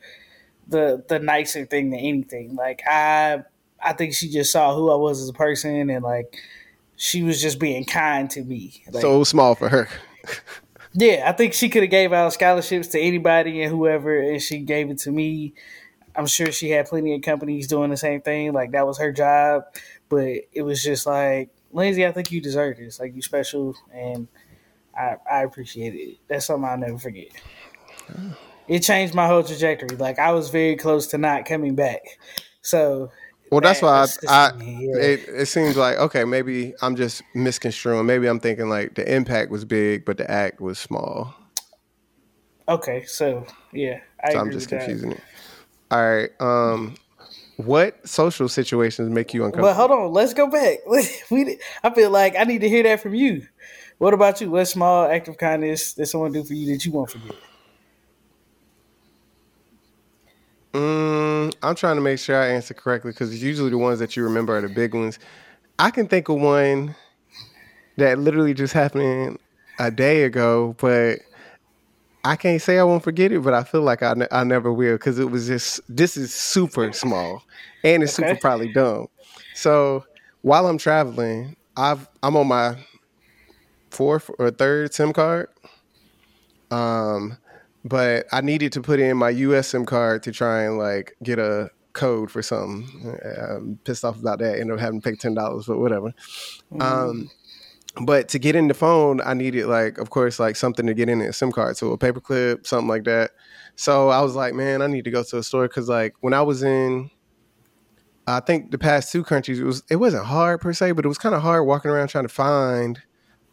the 0.69 1.03
the 1.09 1.19
nicer 1.19 1.65
thing 1.67 1.91
than 1.91 2.01
anything. 2.01 2.55
Like 2.55 2.83
I 2.87 3.43
I 3.83 3.93
think 3.93 4.15
she 4.15 4.29
just 4.29 4.53
saw 4.53 4.75
who 4.75 4.91
I 4.91 4.97
was 4.97 5.21
as 5.21 5.29
a 5.29 5.33
person 5.33 5.91
and 5.91 6.05
like 6.05 6.37
she 6.97 7.23
was 7.23 7.41
just 7.41 7.59
being 7.59 7.85
kind 7.85 8.29
to 8.31 8.43
me. 8.43 8.83
Like, 8.91 9.03
so 9.03 9.25
small 9.25 9.55
for 9.55 9.69
her. 9.69 9.89
Yeah, 10.93 11.25
I 11.27 11.33
think 11.33 11.53
she 11.55 11.69
could 11.69 11.83
have 11.83 11.91
gave 11.91 12.13
out 12.13 12.33
scholarships 12.33 12.89
to 12.89 13.01
anybody 13.01 13.63
and 13.63 13.71
whoever 13.71 14.19
and 14.19 14.41
she 14.41 14.61
gave 14.61 14.91
it 14.91 14.99
to 15.01 15.11
me. 15.11 15.55
I'm 16.17 16.27
sure 16.27 16.53
she 16.53 16.71
had 16.71 16.87
plenty 16.87 17.15
of 17.15 17.23
companies 17.23 17.69
doing 17.69 17.91
the 17.91 17.97
same 17.97 18.21
thing. 18.23 18.53
Like 18.53 18.73
that 18.73 18.87
was 18.87 18.99
her 18.99 19.13
job, 19.13 19.65
but 20.09 20.29
it 20.53 20.63
was 20.63 20.83
just 20.83 21.07
like, 21.07 21.51
Lindsay, 21.73 22.07
I 22.07 22.13
think 22.13 22.33
you 22.33 22.41
deserve 22.41 22.79
this. 22.79 23.01
Like 23.01 23.15
you 23.15 23.23
special, 23.23 23.77
and 23.93 24.29
I 24.97 25.17
I 25.31 25.45
appreciate 25.45 25.95
it. 25.95 26.19
That's 26.29 26.47
something 26.47 26.69
I'll 26.69 26.79
never 26.79 26.99
forget. 26.99 27.29
It 28.67 28.81
changed 28.81 29.15
my 29.15 29.27
whole 29.27 29.43
trajectory. 29.43 29.97
Like 29.97 30.19
I 30.19 30.33
was 30.33 30.51
very 30.51 30.77
close 30.77 31.07
to 31.09 31.19
not 31.19 31.47
coming 31.47 31.75
back. 31.75 32.19
So 32.61 33.11
Well, 33.51 33.61
that's 33.63 33.83
why 33.83 34.07
I, 34.29 34.51
I 34.53 34.53
it, 34.59 35.25
it 35.29 35.47
seems 35.47 35.77
like 35.77 35.99
okay, 35.99 36.25
maybe 36.25 36.75
I'm 36.83 36.97
just 36.97 37.23
misconstruing. 37.35 38.07
Maybe 38.07 38.27
I'm 38.27 38.41
thinking 38.41 38.69
like 38.69 38.95
the 38.95 39.13
impact 39.15 39.51
was 39.51 39.65
big, 39.65 40.05
but 40.05 40.19
the 40.19 40.31
act 40.31 40.61
was 40.61 40.79
small. 40.79 41.35
okay, 42.69 43.05
so 43.05 43.47
yeah, 43.73 44.01
I 44.23 44.33
So 44.33 44.41
I'm 44.41 44.51
just 44.51 44.71
with 44.71 44.81
that. 44.81 44.81
confusing 44.81 45.13
it. 45.13 45.25
All 45.91 46.11
right. 46.11 46.31
Um, 46.41 46.97
what 47.57 48.07
social 48.09 48.49
situations 48.49 49.11
make 49.11 49.35
you 49.35 49.45
uncomfortable? 49.45 49.69
But 49.69 49.77
hold 49.77 49.91
on, 49.91 50.13
let's 50.13 50.35
go 50.35 50.49
back. 50.49 50.79
we, 51.31 51.59
I 51.83 51.91
feel 51.91 52.11
like 52.11 52.37
I 52.37 52.45
need 52.45 52.61
to 52.61 52.69
hear 52.69 52.83
that 52.85 53.01
from 53.03 53.15
you. 53.15 53.47
What 53.99 54.15
about 54.15 54.41
you? 54.41 54.51
What 54.51 54.67
small 54.67 55.07
act 55.11 55.29
of 55.29 55.39
kindness 55.39 55.95
did 55.95 56.07
someone 56.07 56.33
do 56.33 56.45
for 56.45 56.55
you 56.55 56.73
that 56.73 56.85
you 56.85 56.93
won't 56.93 57.11
forget? 57.11 57.37
Mm, 60.79 61.53
I'm 61.61 61.75
trying 61.75 61.97
to 61.97 62.01
make 62.01 62.21
sure 62.21 62.41
I 62.41 62.51
answer 62.51 62.73
correctly 62.73 63.11
because 63.11 63.43
usually 63.43 63.71
the 63.71 63.79
ones 63.79 63.99
that 63.99 64.17
you 64.17 64.23
remember 64.23 64.57
are 64.57 64.61
the 64.61 64.69
big 64.69 64.95
ones. 64.95 65.19
I 65.77 65.91
can 65.91 66.07
think 66.07 66.29
of 66.29 66.37
one 66.41 66.95
that 67.97 68.21
literally 68.21 68.55
just 68.55 68.75
happened 68.75 69.41
a 69.81 69.91
day 69.91 70.23
ago, 70.23 70.77
but 70.79 71.19
I 72.25 72.37
can't 72.37 72.63
say 72.63 72.79
I 72.79 72.85
won't 72.85 73.03
forget 73.03 73.33
it. 73.33 73.43
But 73.43 73.55
I 73.55 73.65
feel 73.65 73.83
like 73.83 74.05
I, 74.05 74.15
ne- 74.15 74.29
I 74.31 74.45
never 74.45 74.73
will 74.73 74.95
because 74.95 75.19
it 75.19 75.33
was 75.33 75.49
just 75.49 75.81
this 75.89 76.17
is 76.17 76.33
super 76.33 76.93
small 76.93 77.43
and 77.83 78.05
it's 78.05 78.15
super 78.15 78.37
probably 78.37 78.73
dumb. 78.73 79.09
So 79.55 80.05
while 80.43 80.69
I'm 80.69 80.79
traveling, 80.79 81.57
I've 81.77 82.09
I'm 82.23 82.37
on 82.37 82.47
my 82.47 82.77
fourth 83.91 84.31
or 84.39 84.53
third 84.53 84.95
SIM 84.95 85.13
card. 85.13 85.49
Um, 86.71 87.37
but 87.89 88.27
I 88.33 88.41
needed 88.41 88.73
to 88.73 88.81
put 88.81 89.01
in 89.01 89.17
my 89.17 89.31
US 89.31 89.69
SIM 89.69 89.87
card 89.87 90.23
to 90.25 90.33
try 90.33 90.63
and 90.63 90.79
like 90.79 91.17
get 91.23 91.39
a 91.39 91.71
code 91.93 92.31
for 92.31 92.43
something. 92.43 93.19
I'm 93.25 93.79
pissed 93.85 94.05
off 94.05 94.19
about 94.19 94.39
that. 94.39 94.59
Ended 94.59 94.75
up 94.75 94.81
having 94.81 95.01
to 95.01 95.11
pay 95.11 95.17
ten 95.17 95.35
dollars, 95.35 95.67
but 95.67 95.79
whatever. 95.79 96.13
Um, 96.81 97.31
but 98.01 98.29
to 98.29 98.39
get 98.39 98.55
in 98.55 98.69
the 98.69 98.75
phone, 98.75 99.21
I 99.23 99.35
needed 99.35 99.67
like, 99.67 99.99
of 99.99 100.11
course, 100.11 100.39
like 100.39 100.57
something 100.57 100.87
to 100.87 100.95
get 100.95 101.09
in 101.09 101.21
a 101.21 101.33
SIM 101.33 101.51
card, 101.51 101.77
so 101.77 101.93
a 101.93 101.99
paper 101.99 102.21
clip, 102.21 102.67
something 102.67 102.89
like 102.89 103.05
that. 103.05 103.33
So 103.77 104.11
I 104.11 104.21
was 104.21 104.35
like, 104.35 104.55
man, 104.55 104.83
I 104.83 104.87
need 104.87 105.05
to 105.05 105.11
go 105.11 105.23
to 105.23 105.39
a 105.39 105.43
store 105.43 105.69
because 105.69 105.89
like 105.89 106.15
when 106.21 106.35
I 106.35 106.43
was 106.43 106.63
in, 106.63 107.11
I 108.27 108.41
think 108.41 108.71
the 108.71 108.79
past 108.79 109.11
two 109.11 109.25
countries, 109.25 109.59
it 109.59 109.65
was 109.65 109.83
it 109.91 109.97
wasn't 109.97 110.27
hard 110.27 110.61
per 110.61 110.73
se, 110.73 110.93
but 110.93 111.05
it 111.05 111.09
was 111.09 111.19
kind 111.19 111.35
of 111.35 111.43
hard 111.43 111.67
walking 111.67 111.91
around 111.91 112.09
trying 112.09 112.25
to 112.25 112.29
find 112.29 113.01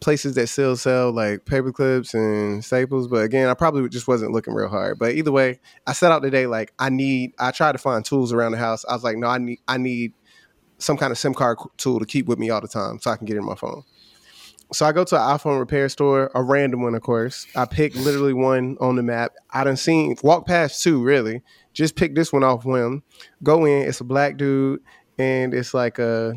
places 0.05 0.35
that 0.35 0.45
still 0.45 0.77
sell 0.77 1.11
like 1.11 1.45
paper 1.45 1.71
clips 1.71 2.13
and 2.13 2.63
staples. 2.63 3.07
But 3.07 3.23
again, 3.23 3.49
I 3.49 3.55
probably 3.55 3.89
just 3.89 4.07
wasn't 4.07 4.33
looking 4.33 4.53
real 4.53 4.69
hard. 4.69 4.99
But 4.99 5.15
either 5.15 5.31
way, 5.31 5.59
I 5.87 5.93
set 5.93 6.11
out 6.11 6.21
today 6.21 6.45
like 6.45 6.71
I 6.77 6.89
need. 6.89 7.33
I 7.39 7.49
tried 7.49 7.71
to 7.71 7.79
find 7.79 8.05
tools 8.05 8.31
around 8.31 8.51
the 8.51 8.59
house. 8.59 8.85
I 8.85 8.93
was 8.93 9.03
like, 9.03 9.17
no, 9.17 9.25
I 9.27 9.39
need. 9.39 9.59
I 9.67 9.77
need 9.77 10.13
some 10.77 10.95
kind 10.95 11.11
of 11.11 11.17
SIM 11.17 11.33
card 11.33 11.57
tool 11.77 11.99
to 11.99 12.05
keep 12.05 12.27
with 12.27 12.37
me 12.37 12.51
all 12.51 12.61
the 12.61 12.67
time 12.67 12.99
so 12.99 13.09
I 13.09 13.17
can 13.17 13.25
get 13.25 13.35
in 13.35 13.43
my 13.43 13.55
phone. 13.55 13.83
So 14.71 14.85
I 14.85 14.91
go 14.91 15.03
to 15.05 15.15
an 15.15 15.37
iPhone 15.37 15.57
repair 15.57 15.89
store, 15.89 16.29
a 16.35 16.43
random 16.43 16.83
one, 16.83 16.93
of 16.93 17.01
course. 17.01 17.47
I 17.55 17.65
pick 17.65 17.95
literally 17.95 18.33
one 18.33 18.77
on 18.79 18.97
the 18.97 19.03
map. 19.03 19.33
I 19.51 19.63
done 19.63 19.77
seen 19.77 20.15
walk 20.21 20.45
past 20.45 20.83
two, 20.83 21.01
really. 21.01 21.41
Just 21.73 21.95
pick 21.95 22.13
this 22.13 22.31
one 22.31 22.43
off 22.43 22.63
whim. 22.63 23.01
Go 23.41 23.65
in. 23.65 23.87
It's 23.87 24.01
a 24.01 24.03
black 24.03 24.37
dude, 24.37 24.81
and 25.17 25.51
it's 25.55 25.73
like 25.73 25.97
a. 25.97 26.35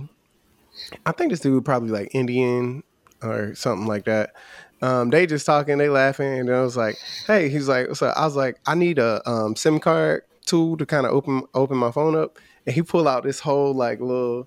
I 1.04 1.12
think 1.12 1.32
this 1.32 1.40
dude 1.40 1.66
probably 1.66 1.90
like 1.90 2.14
Indian 2.14 2.82
or 3.22 3.54
something 3.54 3.86
like 3.86 4.04
that. 4.04 4.32
Um, 4.80 5.10
they 5.10 5.26
just 5.26 5.46
talking, 5.46 5.78
they 5.78 5.88
laughing, 5.88 6.38
and 6.38 6.50
I 6.50 6.62
was 6.62 6.76
like, 6.76 6.96
"Hey," 7.26 7.48
he's 7.48 7.68
like, 7.68 7.88
"What's 7.88 8.02
up?" 8.02 8.16
I 8.16 8.24
was 8.24 8.36
like, 8.36 8.58
"I 8.66 8.74
need 8.74 8.98
a 8.98 9.28
um, 9.28 9.56
SIM 9.56 9.80
card 9.80 10.22
tool 10.46 10.76
to 10.76 10.86
kind 10.86 11.04
of 11.06 11.12
open 11.12 11.42
open 11.54 11.76
my 11.76 11.90
phone 11.90 12.16
up," 12.16 12.38
and 12.66 12.74
he 12.74 12.82
pull 12.82 13.08
out 13.08 13.24
this 13.24 13.40
whole 13.40 13.74
like 13.74 14.00
little 14.00 14.46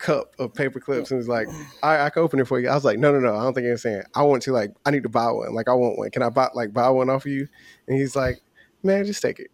cup 0.00 0.34
of 0.38 0.52
paper 0.52 0.80
clips 0.80 1.10
and 1.10 1.18
was 1.18 1.28
like, 1.28 1.46
I, 1.82 2.06
I 2.06 2.10
can 2.10 2.22
open 2.22 2.40
it 2.40 2.48
for 2.48 2.58
you. 2.58 2.68
I 2.68 2.74
was 2.74 2.84
like, 2.84 2.98
no, 2.98 3.12
no, 3.12 3.20
no, 3.20 3.36
I 3.36 3.42
don't 3.42 3.54
think 3.54 3.66
you're 3.66 3.76
saying. 3.76 4.02
I 4.14 4.22
want 4.22 4.42
to 4.44 4.52
like, 4.52 4.72
I 4.84 4.90
need 4.90 5.02
to 5.04 5.08
buy 5.08 5.30
one. 5.30 5.54
Like, 5.54 5.68
I 5.68 5.74
want 5.74 5.98
one. 5.98 6.10
Can 6.10 6.22
I 6.22 6.30
buy 6.30 6.48
like 6.54 6.72
buy 6.72 6.88
one 6.88 7.10
off 7.10 7.26
of 7.26 7.30
you? 7.30 7.46
And 7.86 7.98
he's 7.98 8.16
like, 8.16 8.40
man, 8.82 9.04
just 9.04 9.22
take 9.22 9.38
it. 9.38 9.50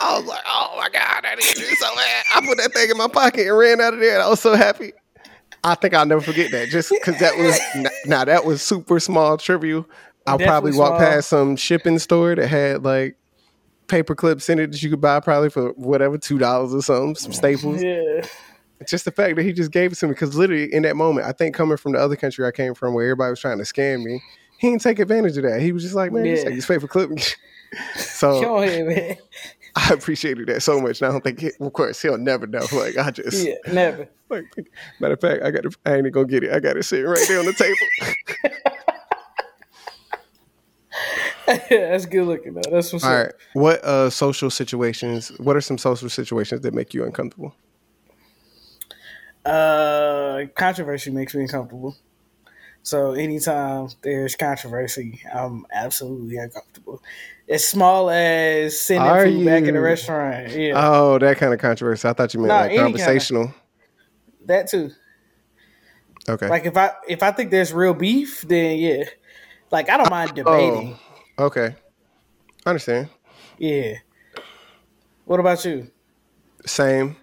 I 0.00 0.18
was 0.18 0.26
like, 0.26 0.42
oh 0.48 0.74
my 0.76 0.88
god, 0.88 1.24
I 1.24 1.34
need 1.36 1.54
this 1.54 1.78
so 1.78 1.94
bad. 1.94 2.24
I 2.34 2.44
put 2.44 2.58
that 2.58 2.72
thing 2.72 2.90
in 2.90 2.96
my 2.96 3.06
pocket 3.06 3.46
and 3.46 3.56
ran 3.56 3.80
out 3.80 3.94
of 3.94 4.00
there. 4.00 4.14
And 4.14 4.22
I 4.22 4.28
was 4.28 4.40
so 4.40 4.54
happy. 4.54 4.92
I 5.64 5.74
think 5.76 5.94
I'll 5.94 6.06
never 6.06 6.20
forget 6.20 6.50
that. 6.50 6.68
Just 6.68 6.90
because 6.90 7.18
that 7.20 7.36
was 7.36 7.58
now 8.06 8.24
that 8.24 8.44
was 8.44 8.62
super 8.62 8.98
small, 9.00 9.36
trivial. 9.36 9.86
I'll 10.26 10.38
probably 10.38 10.72
walk 10.72 10.98
past 10.98 11.28
some 11.28 11.56
shipping 11.56 11.98
store 11.98 12.34
that 12.34 12.46
had 12.46 12.84
like 12.84 13.16
paper 13.88 14.14
clips 14.14 14.48
in 14.48 14.58
it 14.58 14.72
that 14.72 14.82
you 14.82 14.90
could 14.90 15.00
buy 15.00 15.20
probably 15.20 15.50
for 15.50 15.70
whatever 15.72 16.16
two 16.16 16.38
dollars 16.38 16.74
or 16.74 16.82
something, 16.82 17.14
some 17.14 17.32
staples. 17.32 17.82
Yeah. 17.82 18.22
Just 18.88 19.04
the 19.04 19.12
fact 19.12 19.36
that 19.36 19.44
he 19.44 19.52
just 19.52 19.70
gave 19.70 19.92
it 19.92 19.96
to 19.96 20.06
me 20.06 20.12
because 20.12 20.34
literally 20.34 20.72
in 20.72 20.82
that 20.82 20.96
moment, 20.96 21.26
I 21.26 21.32
think 21.32 21.54
coming 21.54 21.76
from 21.76 21.92
the 21.92 21.98
other 21.98 22.16
country 22.16 22.44
I 22.46 22.50
came 22.50 22.74
from 22.74 22.94
where 22.94 23.04
everybody 23.04 23.30
was 23.30 23.40
trying 23.40 23.58
to 23.58 23.64
scam 23.64 24.02
me, 24.02 24.20
he 24.58 24.70
didn't 24.70 24.82
take 24.82 24.98
advantage 24.98 25.36
of 25.36 25.44
that. 25.44 25.60
He 25.60 25.72
was 25.72 25.82
just 25.82 25.94
like, 25.94 26.10
man, 26.10 26.24
yeah. 26.24 26.34
just 26.34 26.46
take 26.46 26.54
this 26.56 26.66
paper 26.66 26.88
clip. 26.88 27.10
so 27.96 28.58
ahead, 28.62 29.18
I 29.76 29.92
appreciated 29.94 30.46
that 30.48 30.62
so 30.62 30.80
much. 30.80 31.00
And 31.00 31.08
I 31.08 31.12
don't 31.12 31.24
think, 31.24 31.40
he, 31.40 31.50
of 31.60 31.72
course, 31.72 32.02
he'll 32.02 32.18
never 32.18 32.46
know. 32.46 32.66
Like 32.72 32.98
I 32.98 33.10
just, 33.10 33.46
yeah, 33.46 33.54
never. 33.72 34.08
Like, 34.32 34.46
matter 34.98 35.12
of 35.12 35.20
fact, 35.20 35.42
I 35.42 35.50
got, 35.50 35.64
to, 35.64 35.70
I 35.84 35.96
ain't 35.96 36.10
gonna 36.10 36.26
get 36.26 36.42
it. 36.42 36.52
I 36.52 36.58
got 36.58 36.78
it 36.78 36.84
sitting 36.84 37.04
right 37.04 37.22
there 37.28 37.38
on 37.38 37.44
the 37.44 37.52
table. 37.52 37.76
yeah, 41.70 41.90
That's 41.90 42.06
good 42.06 42.26
looking 42.26 42.54
though. 42.54 42.62
That's 42.70 42.90
what's 42.94 43.04
All 43.04 43.14
right. 43.14 43.32
What 43.52 43.84
uh 43.84 44.08
social 44.08 44.48
situations? 44.48 45.28
What 45.38 45.54
are 45.54 45.60
some 45.60 45.76
social 45.76 46.08
situations 46.08 46.62
that 46.62 46.72
make 46.72 46.94
you 46.94 47.04
uncomfortable? 47.04 47.54
Uh, 49.44 50.44
controversy 50.54 51.10
makes 51.10 51.34
me 51.34 51.42
uncomfortable. 51.42 51.96
So 52.82 53.12
anytime 53.12 53.88
there's 54.02 54.34
controversy, 54.34 55.20
I'm 55.32 55.66
absolutely 55.72 56.36
uncomfortable. 56.36 57.02
As 57.52 57.68
small 57.68 58.08
as 58.08 58.80
sending 58.80 59.06
are 59.06 59.24
food 59.24 59.40
you... 59.40 59.44
back 59.44 59.64
in 59.64 59.74
the 59.74 59.80
restaurant. 59.80 60.52
Yeah. 60.52 60.72
Oh, 60.74 61.18
that 61.18 61.36
kind 61.36 61.52
of 61.52 61.60
controversy. 61.60 62.08
I 62.08 62.14
thought 62.14 62.32
you 62.32 62.40
meant 62.40 62.48
no, 62.48 62.54
like 62.54 62.76
conversational. 62.76 63.44
Kind 63.44 63.56
of, 64.40 64.46
that 64.46 64.68
too. 64.68 64.90
Okay. 66.28 66.48
Like 66.48 66.64
if 66.64 66.76
I 66.76 66.92
if 67.06 67.22
I 67.22 67.30
think 67.32 67.50
there's 67.50 67.72
real 67.72 67.94
beef, 67.94 68.42
then 68.42 68.78
yeah. 68.78 69.04
Like 69.70 69.90
I 69.90 69.98
don't 69.98 70.10
mind 70.10 70.30
oh, 70.30 70.34
debating. 70.34 70.98
Oh. 71.38 71.44
Okay. 71.44 71.74
I 72.64 72.70
understand. 72.70 73.10
Yeah. 73.58 73.96
What 75.26 75.40
about 75.40 75.64
you? 75.64 75.90
Same. 76.64 77.16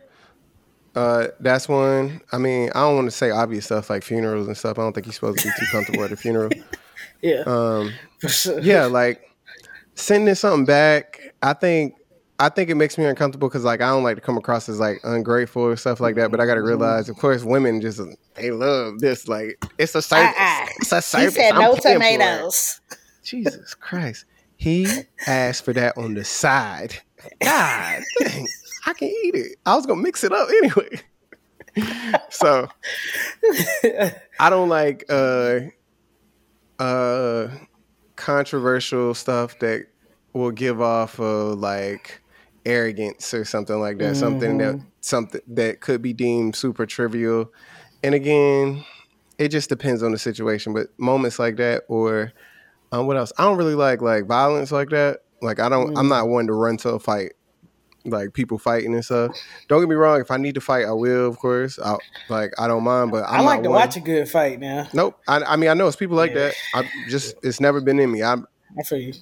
Uh, 0.96 1.28
that's 1.40 1.70
one. 1.70 2.22
I 2.32 2.38
mean, 2.38 2.70
I 2.76 2.82
don't 2.82 2.96
want 2.96 3.08
to 3.08 3.16
say 3.16 3.32
obvious 3.32 3.66
stuff 3.66 3.90
like 3.90 4.04
funerals 4.04 4.48
and 4.48 4.58
stuff. 4.58 4.78
I 4.78 4.82
don't 4.82 4.94
think 4.94 5.06
you're 5.06 5.14
supposed 5.14 5.40
to 5.40 5.48
be 5.48 5.54
too 5.60 5.66
comfortable 5.72 6.04
at 6.04 6.12
a 6.12 6.18
funeral. 6.18 6.52
Yeah. 7.22 7.44
Um, 7.46 7.92
yeah, 8.62 8.86
like 8.86 9.29
sending 10.00 10.36
something 10.36 10.66
back. 10.66 11.34
I 11.42 11.54
think 11.54 11.96
I 12.40 12.48
think 12.48 12.70
it 12.70 12.76
makes 12.76 12.98
me 12.98 13.04
uncomfortable 13.04 13.50
because 13.50 13.66
like 13.66 13.82
I 13.82 13.90
don't 13.90 14.04
like 14.04 14.16
to 14.16 14.22
come 14.22 14.38
across 14.38 14.70
as 14.70 14.80
like 14.80 15.02
ungrateful 15.04 15.62
or 15.62 15.76
stuff 15.76 16.00
like 16.00 16.16
that. 16.16 16.32
But 16.32 16.40
I 16.40 16.46
got 16.46 16.56
to 16.56 16.62
mm-hmm. 16.62 16.70
realize, 16.70 17.10
of 17.10 17.18
course, 17.18 17.44
women 17.44 17.82
just 17.82 18.02
they 18.36 18.52
love 18.52 19.00
this. 19.00 19.28
Like 19.28 19.64
it's 19.78 19.94
a 19.94 20.02
service. 20.02 20.34
Uh-uh. 20.38 20.66
It's 20.78 20.92
a 20.92 21.02
service. 21.02 21.36
He 21.36 21.42
said 21.42 21.54
I'm 21.54 21.62
no 21.62 21.76
tomatoes. 21.76 22.80
Jesus 23.24 23.76
Christ. 23.76 24.26
He 24.56 24.88
asked 25.28 25.66
for 25.66 25.74
that 25.74 25.98
on 25.98 26.14
the 26.14 26.24
side. 26.24 26.96
God 27.42 28.02
dang, 28.20 28.48
I 28.86 28.94
can 28.94 29.10
eat 29.10 29.36
it. 29.36 29.58
I 29.66 29.76
was 29.76 29.86
gonna 29.86 30.02
mix 30.02 30.24
it 30.24 30.32
up 30.32 30.48
anyway. 30.50 31.02
so 32.30 32.68
I 34.40 34.50
don't 34.50 34.70
like 34.70 35.06
uh 35.10 35.60
uh 36.80 37.50
controversial 38.20 39.14
stuff 39.14 39.58
that 39.60 39.88
will 40.34 40.52
give 40.52 40.82
off 40.82 41.20
of 41.20 41.58
like 41.58 42.22
arrogance 42.66 43.34
or 43.34 43.46
something 43.46 43.80
like 43.80 43.98
that. 44.00 44.12
Mm-hmm. 44.12 44.20
Something 44.20 44.58
that 44.60 44.76
mm-hmm. 44.76 44.88
something 45.02 45.42
that 45.48 45.80
could 45.80 46.02
be 46.02 46.14
deemed 46.14 46.56
super 46.56 46.86
trivial. 46.86 47.52
And 48.04 48.14
again, 48.14 48.86
it 49.38 49.50
just 49.50 49.70
depends 49.70 50.04
on 50.04 50.12
the 50.12 50.20
situation. 50.20 50.74
But 50.74 50.88
moments 51.00 51.40
like 51.40 51.56
that 51.58 51.84
or 51.88 52.34
um, 52.92 53.08
what 53.08 53.18
else? 53.18 53.32
I 53.38 53.44
don't 53.44 53.58
really 53.58 53.76
like 53.76 54.02
like 54.02 54.26
violence 54.26 54.72
like 54.72 54.90
that. 54.90 55.22
Like 55.42 55.60
I 55.60 55.70
don't. 55.70 55.94
Mm. 55.94 56.00
I'm 56.00 56.10
not 56.10 56.28
one 56.28 56.48
to 56.48 56.54
run 56.54 56.78
to 56.78 56.90
a 56.90 57.00
fight. 57.00 57.34
Like 58.06 58.34
people 58.34 58.58
fighting 58.58 58.94
and 58.94 59.04
stuff. 59.04 59.36
Don't 59.68 59.82
get 59.82 59.90
me 59.90 59.96
wrong. 59.96 60.22
If 60.22 60.32
I 60.32 60.38
need 60.38 60.56
to 60.56 60.62
fight, 60.62 60.86
I 60.86 60.94
will. 60.94 61.28
Of 61.28 61.38
course. 61.38 61.78
I 61.80 61.98
like. 62.30 62.54
I 62.58 62.68
don't 62.68 62.84
mind. 62.84 63.12
But 63.12 63.26
I'm 63.28 63.42
i 63.42 63.44
like 63.44 63.64
to 63.64 63.70
one. 63.70 63.80
watch 63.80 63.98
a 63.98 64.00
good 64.00 64.30
fight 64.30 64.60
now. 64.60 64.88
Nope. 64.94 65.20
I, 65.28 65.42
I 65.44 65.56
mean, 65.58 65.70
I 65.70 65.74
know 65.74 65.88
it's 65.88 65.98
people 65.98 66.16
like 66.16 66.32
yeah. 66.32 66.52
that. 66.52 66.56
I 66.74 66.90
just. 67.10 67.36
It's 67.44 67.60
never 67.60 67.82
been 67.82 68.00
in 68.00 68.12
me. 68.12 68.24
I'm. 68.24 68.48
I 68.80 68.84
feel 68.84 69.00
you. 69.00 69.14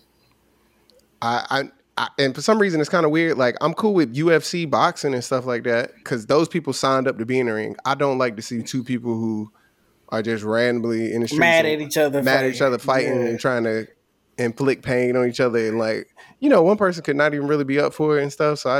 I, 1.21 1.45
I 1.49 1.71
I, 1.97 2.09
and 2.19 2.35
for 2.35 2.41
some 2.41 2.59
reason 2.59 2.79
it's 2.79 2.89
kind 2.89 3.05
of 3.05 3.11
weird. 3.11 3.37
Like 3.37 3.57
I'm 3.59 3.73
cool 3.73 3.93
with 3.93 4.15
UFC 4.15 4.69
boxing 4.69 5.13
and 5.13 5.23
stuff 5.23 5.45
like 5.45 5.63
that 5.63 5.95
because 5.95 6.27
those 6.27 6.47
people 6.47 6.73
signed 6.73 7.07
up 7.07 7.17
to 7.17 7.25
be 7.25 7.39
in 7.39 7.47
the 7.47 7.53
ring. 7.53 7.75
I 7.85 7.95
don't 7.95 8.19
like 8.19 8.35
to 8.35 8.41
see 8.41 8.61
two 8.61 8.83
people 8.83 9.15
who 9.15 9.51
are 10.09 10.21
just 10.21 10.43
randomly 10.43 11.11
in 11.11 11.21
the 11.21 11.27
street 11.27 11.39
mad 11.39 11.65
at 11.65 11.81
each 11.81 11.97
other, 11.97 12.21
mad 12.21 12.35
fighting. 12.35 12.49
at 12.49 12.55
each 12.55 12.61
other, 12.61 12.77
fighting 12.77 13.21
yeah. 13.21 13.27
and 13.29 13.39
trying 13.39 13.63
to 13.63 13.87
inflict 14.37 14.83
pain 14.83 15.15
on 15.15 15.27
each 15.27 15.39
other, 15.39 15.67
and 15.67 15.77
like 15.79 16.07
you 16.39 16.49
know, 16.49 16.61
one 16.61 16.77
person 16.77 17.03
could 17.03 17.15
not 17.15 17.33
even 17.33 17.47
really 17.47 17.63
be 17.63 17.79
up 17.79 17.93
for 17.93 18.19
it 18.19 18.23
and 18.23 18.31
stuff. 18.31 18.59
So 18.59 18.69
I, 18.69 18.79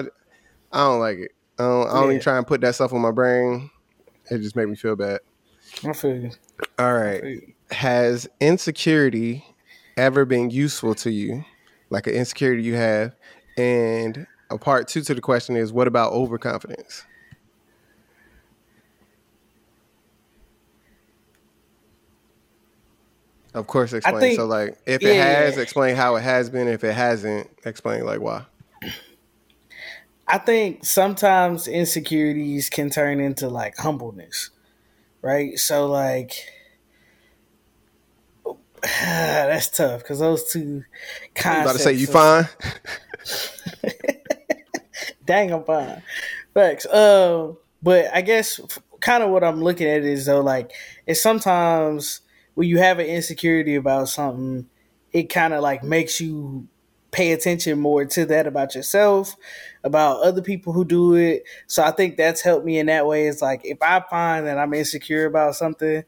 I 0.72 0.86
don't 0.86 1.00
like 1.00 1.18
it. 1.18 1.32
I 1.60 1.64
don't, 1.64 1.88
I 1.88 1.94
don't 1.94 2.04
yeah. 2.04 2.10
even 2.10 2.22
try 2.22 2.38
and 2.38 2.46
put 2.46 2.62
that 2.62 2.76
stuff 2.76 2.94
on 2.94 3.02
my 3.02 3.12
brain. 3.12 3.70
It 4.30 4.40
just 4.40 4.56
made 4.56 4.68
me 4.68 4.76
feel 4.76 4.96
bad. 4.96 5.20
I 5.84 5.94
feel 5.94 6.16
you. 6.16 6.32
All 6.78 6.94
right. 6.94 7.42
Has 7.72 8.28
insecurity 8.40 9.44
ever 9.98 10.26
been 10.26 10.50
useful 10.50 10.94
to 10.96 11.12
you? 11.12 11.44
Like 11.90 12.08
an 12.08 12.14
insecurity 12.14 12.64
you 12.64 12.76
have? 12.76 13.16
And 13.58 14.28
a 14.50 14.58
part 14.58 14.88
two 14.88 15.02
to 15.02 15.16
the 15.16 15.22
question 15.22 15.56
is 15.56 15.74
what 15.74 15.88
about 15.88 16.14
overconfidence? 16.14 17.06
Of 23.54 23.68
course, 23.68 23.94
explain. 23.94 24.20
Think, 24.20 24.36
so, 24.38 24.46
like, 24.46 24.78
if 24.86 25.02
yeah, 25.02 25.10
it 25.10 25.22
has, 25.46 25.58
explain 25.58 25.96
how 25.96 26.16
it 26.16 26.22
has 26.22 26.50
been. 26.50 26.68
If 26.68 26.84
it 26.84 26.94
hasn't, 26.94 27.50
explain 27.66 28.06
like 28.06 28.20
why. 28.20 28.46
I 30.28 30.38
think 30.38 30.84
sometimes 30.84 31.68
insecurities 31.68 32.70
can 32.70 32.90
turn 32.90 33.20
into 33.20 33.48
like 33.48 33.78
humbleness, 33.78 34.50
right? 35.22 35.58
So, 35.58 35.88
like, 35.88 36.34
that's 38.84 39.70
tough 39.70 40.02
because 40.02 40.20
those 40.20 40.52
two 40.52 40.84
concepts. 41.34 41.46
I'm 41.46 41.62
about 41.62 41.74
to 41.74 41.80
say 41.80 41.94
you 41.94 42.08
fine. 42.08 42.48
Dang, 45.26 45.52
I'm 45.52 45.64
fine. 45.64 46.04
Thanks. 46.54 46.86
Uh, 46.86 47.54
but 47.82 48.14
I 48.14 48.22
guess 48.22 48.60
kind 49.00 49.24
of 49.24 49.30
what 49.30 49.44
I'm 49.44 49.64
looking 49.64 49.88
at 49.88 50.04
is 50.04 50.26
though, 50.26 50.42
like, 50.42 50.72
it's 51.06 51.22
sometimes 51.22 52.22
when 52.58 52.68
you 52.68 52.80
have 52.80 52.98
an 52.98 53.06
insecurity 53.06 53.76
about 53.76 54.10
something, 54.10 54.68
it 55.12 55.30
kind 55.30 55.54
of 55.54 55.62
like 55.62 55.84
makes 55.84 56.20
you 56.20 56.68
pay 57.12 57.32
attention 57.32 57.78
more 57.78 58.04
to 58.04 58.26
that 58.26 58.48
about 58.48 58.74
yourself, 58.74 59.36
about 59.84 60.24
other 60.24 60.42
people 60.42 60.74
who 60.74 60.84
do 60.84 61.14
it. 61.14 61.44
So 61.68 61.84
I 61.84 61.92
think 61.92 62.18
that's 62.18 62.42
helped 62.42 62.66
me 62.66 62.80
in 62.80 62.88
that 62.88 63.06
way. 63.06 63.28
It's 63.28 63.44
like 63.44 63.62
if 63.64 63.78
I 63.80 64.04
find 64.10 64.48
that 64.48 64.58
I'm 64.58 64.74
insecure 64.74 65.28
about 65.28 65.54
something, 65.54 66.04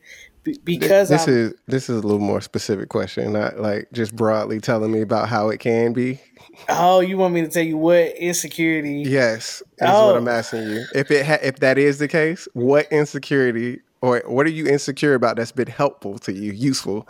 because 0.63 1.10
this, 1.10 1.25
this 1.25 1.27
is 1.27 1.53
this 1.68 1.88
is 1.88 2.00
a 2.00 2.01
little 2.01 2.18
more 2.18 2.41
specific 2.41 2.89
question, 2.89 3.32
not 3.32 3.60
like 3.60 3.88
just 3.94 4.15
broadly 4.15 4.60
telling 4.60 4.91
me 4.91 5.01
about 5.01 5.29
how 5.29 5.50
it 5.50 5.60
can 5.60 5.94
be. 5.94 6.20
Oh, 6.68 7.00
you 7.00 7.20
want 7.20 7.36
me 7.36 7.41
to 7.41 7.48
tell 7.48 7.63
you 7.63 7.77
what 7.77 8.15
insecurity? 8.18 9.03
Yes, 9.06 9.62
is 9.62 9.65
oh. 9.82 10.08
what 10.08 10.18
I'm 10.18 10.27
asking 10.27 10.63
you. 10.63 10.84
If 10.96 11.12
it 11.12 11.27
ha- 11.27 11.38
if 11.44 11.58
that 11.58 11.77
is 11.77 12.00
the 12.00 12.08
case, 12.08 12.48
what 12.53 12.88
insecurity 12.91 13.82
or 14.01 14.24
what 14.25 14.46
are 14.46 14.51
you 14.51 14.68
insecure 14.68 15.13
about 15.13 15.36
that's 15.36 15.51
been 15.51 15.68
helpful 15.68 16.18
to 16.20 16.34
you, 16.34 16.51
useful? 16.51 17.08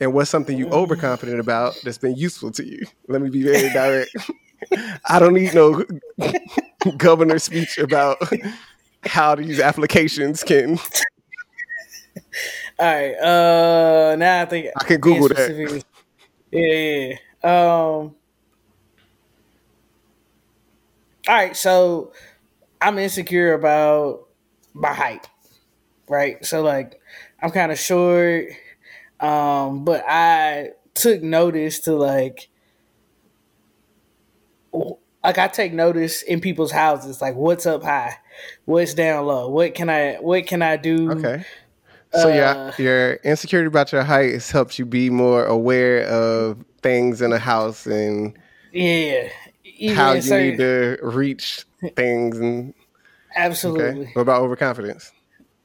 And 0.00 0.12
what's 0.12 0.30
something 0.30 0.58
you 0.58 0.68
overconfident 0.68 1.40
about 1.40 1.78
that's 1.82 1.98
been 1.98 2.16
useful 2.16 2.50
to 2.52 2.66
you? 2.66 2.86
Let 3.08 3.22
me 3.22 3.30
be 3.30 3.42
very 3.42 3.70
direct. 3.70 4.10
I 5.08 5.18
don't 5.18 5.34
need 5.34 5.54
no 5.54 5.84
governor 6.96 7.38
speech 7.38 7.78
about 7.78 8.18
how 9.04 9.34
these 9.34 9.60
applications 9.60 10.42
can. 10.42 10.78
All 12.78 12.86
right. 12.86 13.14
Uh, 13.14 14.16
now 14.16 14.42
I 14.42 14.46
think 14.46 14.68
I 14.76 14.84
can 14.84 15.00
Google 15.00 15.28
that. 15.28 15.84
Yeah, 16.50 16.62
yeah. 16.62 17.16
Um. 17.42 18.14
All 21.28 21.34
right, 21.34 21.56
so 21.56 22.12
I'm 22.80 22.98
insecure 22.98 23.54
about 23.54 24.28
my 24.74 24.94
height, 24.94 25.28
right? 26.08 26.44
So 26.44 26.62
like, 26.62 27.00
I'm 27.42 27.50
kind 27.50 27.72
of 27.72 27.78
short, 27.78 28.46
um, 29.20 29.84
but 29.84 30.04
I 30.08 30.70
took 30.94 31.22
notice 31.22 31.80
to 31.80 31.94
like 31.94 32.48
like 35.26 35.38
I 35.38 35.48
take 35.48 35.72
notice 35.72 36.22
in 36.22 36.40
people's 36.40 36.70
houses, 36.70 37.20
like 37.20 37.34
what's 37.34 37.66
up 37.66 37.82
high, 37.82 38.16
what's 38.64 38.94
down 38.94 39.26
low, 39.26 39.48
what 39.48 39.74
can 39.74 39.90
I 39.90 40.14
what 40.14 40.46
can 40.46 40.62
I 40.62 40.76
do? 40.76 41.10
Okay. 41.12 41.44
So 42.12 42.30
uh, 42.30 42.34
yeah, 42.34 42.72
your 42.78 43.14
insecurity 43.16 43.66
about 43.66 43.92
your 43.92 44.04
height 44.04 44.32
has 44.32 44.50
helped 44.50 44.78
you 44.78 44.86
be 44.86 45.10
more 45.10 45.44
aware 45.44 46.06
of 46.06 46.64
things 46.80 47.20
in 47.20 47.32
a 47.32 47.38
house 47.38 47.86
and 47.86 48.38
yeah, 48.72 49.28
how 49.94 50.12
you 50.12 50.22
certain, 50.22 50.50
need 50.50 50.58
to 50.58 50.98
reach 51.02 51.64
things 51.96 52.38
and 52.38 52.72
absolutely. 53.34 54.02
Okay. 54.02 54.12
What 54.14 54.22
about 54.22 54.42
overconfidence? 54.42 55.12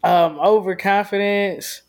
Um, 0.04 0.40
overconfidence. 0.40 1.84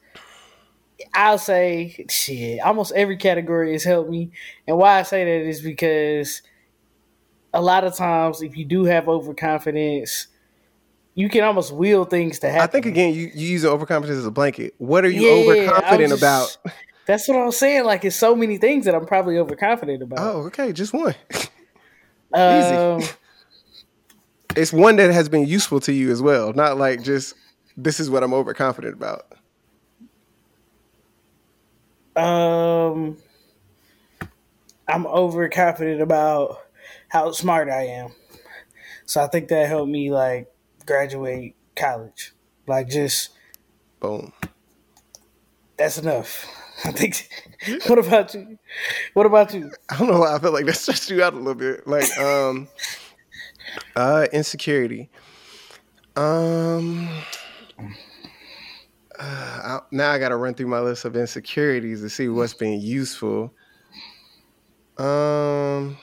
I'll 1.14 1.38
say 1.38 2.06
shit. 2.08 2.60
Almost 2.60 2.92
every 2.94 3.16
category 3.16 3.72
has 3.72 3.84
helped 3.84 4.10
me, 4.10 4.30
and 4.66 4.76
why 4.76 5.00
I 5.00 5.02
say 5.02 5.24
that 5.24 5.48
is 5.48 5.60
because 5.60 6.42
a 7.52 7.60
lot 7.60 7.84
of 7.84 7.94
times, 7.94 8.42
if 8.42 8.56
you 8.56 8.64
do 8.64 8.84
have 8.84 9.08
overconfidence, 9.08 10.28
you 11.14 11.28
can 11.28 11.44
almost 11.44 11.72
will 11.72 12.04
things 12.04 12.38
to 12.40 12.48
happen. 12.48 12.62
I 12.62 12.66
think 12.66 12.86
again, 12.86 13.14
you, 13.14 13.30
you 13.34 13.48
use 13.48 13.64
overconfidence 13.64 14.18
as 14.18 14.26
a 14.26 14.30
blanket. 14.30 14.74
What 14.78 15.04
are 15.04 15.10
you 15.10 15.22
yeah, 15.22 15.52
overconfident 15.52 16.10
just, 16.10 16.22
about? 16.22 16.56
That's 17.06 17.28
what 17.28 17.36
I'm 17.36 17.52
saying. 17.52 17.84
Like 17.84 18.04
it's 18.04 18.16
so 18.16 18.34
many 18.34 18.58
things 18.58 18.84
that 18.84 18.94
I'm 18.94 19.06
probably 19.06 19.38
overconfident 19.38 20.02
about. 20.02 20.20
Oh, 20.20 20.46
okay, 20.46 20.72
just 20.72 20.92
one. 20.92 21.14
Um, 22.34 22.98
Easy. 23.00 23.12
It's 24.56 24.72
one 24.72 24.96
that 24.96 25.12
has 25.12 25.28
been 25.28 25.46
useful 25.46 25.80
to 25.80 25.92
you 25.92 26.10
as 26.10 26.22
well, 26.22 26.54
not 26.54 26.78
like 26.78 27.02
just 27.02 27.34
this 27.76 28.00
is 28.00 28.10
what 28.10 28.22
I'm 28.22 28.34
overconfident 28.34 28.94
about. 28.94 29.32
Um, 32.14 33.16
I'm 34.86 35.06
overconfident 35.06 36.02
about 36.02 36.58
how 37.08 37.32
smart 37.32 37.68
I 37.68 37.86
am. 37.86 38.12
So 39.06 39.22
I 39.22 39.26
think 39.26 39.48
that 39.48 39.68
helped 39.68 39.90
me 39.90 40.10
like 40.10 40.52
graduate 40.86 41.54
college. 41.76 42.32
Like 42.66 42.88
just 42.88 43.30
boom. 44.00 44.32
That's 45.76 45.98
enough. 45.98 46.46
I 46.84 46.90
think. 46.90 47.28
what 47.86 47.98
about 47.98 48.34
you? 48.34 48.58
What 49.14 49.26
about 49.26 49.54
you? 49.54 49.70
I 49.88 49.98
don't 49.98 50.08
know 50.08 50.20
why 50.20 50.34
I 50.34 50.38
feel 50.38 50.52
like 50.52 50.66
that 50.66 50.76
stressed 50.76 51.10
you 51.10 51.22
out 51.22 51.34
a 51.34 51.36
little 51.36 51.54
bit. 51.54 51.86
Like 51.86 52.16
um, 52.18 52.68
uh, 53.96 54.26
insecurity. 54.32 55.10
Um. 56.16 57.08
Uh, 59.18 59.22
I, 59.64 59.80
now 59.90 60.10
I 60.10 60.18
got 60.18 60.30
to 60.30 60.36
run 60.36 60.54
through 60.54 60.68
my 60.68 60.80
list 60.80 61.04
of 61.04 61.16
insecurities 61.16 62.00
to 62.00 62.10
see 62.10 62.28
what's 62.28 62.54
been 62.54 62.80
useful. 62.80 63.52
Um. 64.98 65.96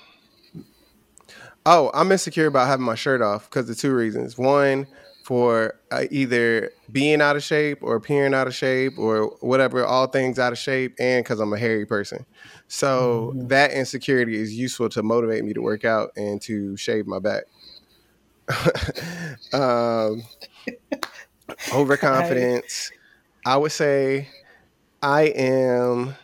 Oh, 1.65 1.91
I'm 1.93 2.11
insecure 2.11 2.47
about 2.47 2.67
having 2.67 2.85
my 2.85 2.95
shirt 2.95 3.21
off 3.21 3.49
because 3.49 3.69
of 3.69 3.77
two 3.77 3.93
reasons. 3.93 4.37
One, 4.37 4.87
for 5.29 5.79
uh, 5.91 6.05
either 6.09 6.71
being 6.91 7.21
out 7.21 7.35
of 7.35 7.43
shape 7.43 7.77
or 7.83 7.95
appearing 7.95 8.33
out 8.33 8.47
of 8.47 8.55
shape 8.55 8.97
or 8.97 9.27
whatever, 9.41 9.85
all 9.85 10.07
things 10.07 10.39
out 10.39 10.51
of 10.51 10.57
shape, 10.57 10.95
and 10.99 11.23
because 11.23 11.39
I'm 11.39 11.53
a 11.53 11.57
hairy 11.59 11.85
person. 11.85 12.25
So 12.67 13.33
mm-hmm. 13.35 13.47
that 13.49 13.71
insecurity 13.71 14.35
is 14.37 14.55
useful 14.55 14.89
to 14.89 15.03
motivate 15.03 15.45
me 15.45 15.53
to 15.53 15.61
work 15.61 15.85
out 15.85 16.09
and 16.15 16.41
to 16.41 16.75
shave 16.77 17.05
my 17.05 17.19
back. 17.19 17.43
um, 19.53 20.23
overconfidence. 21.75 22.91
I 23.45 23.57
would 23.57 23.71
say 23.71 24.27
I 25.01 25.23
am 25.23 26.15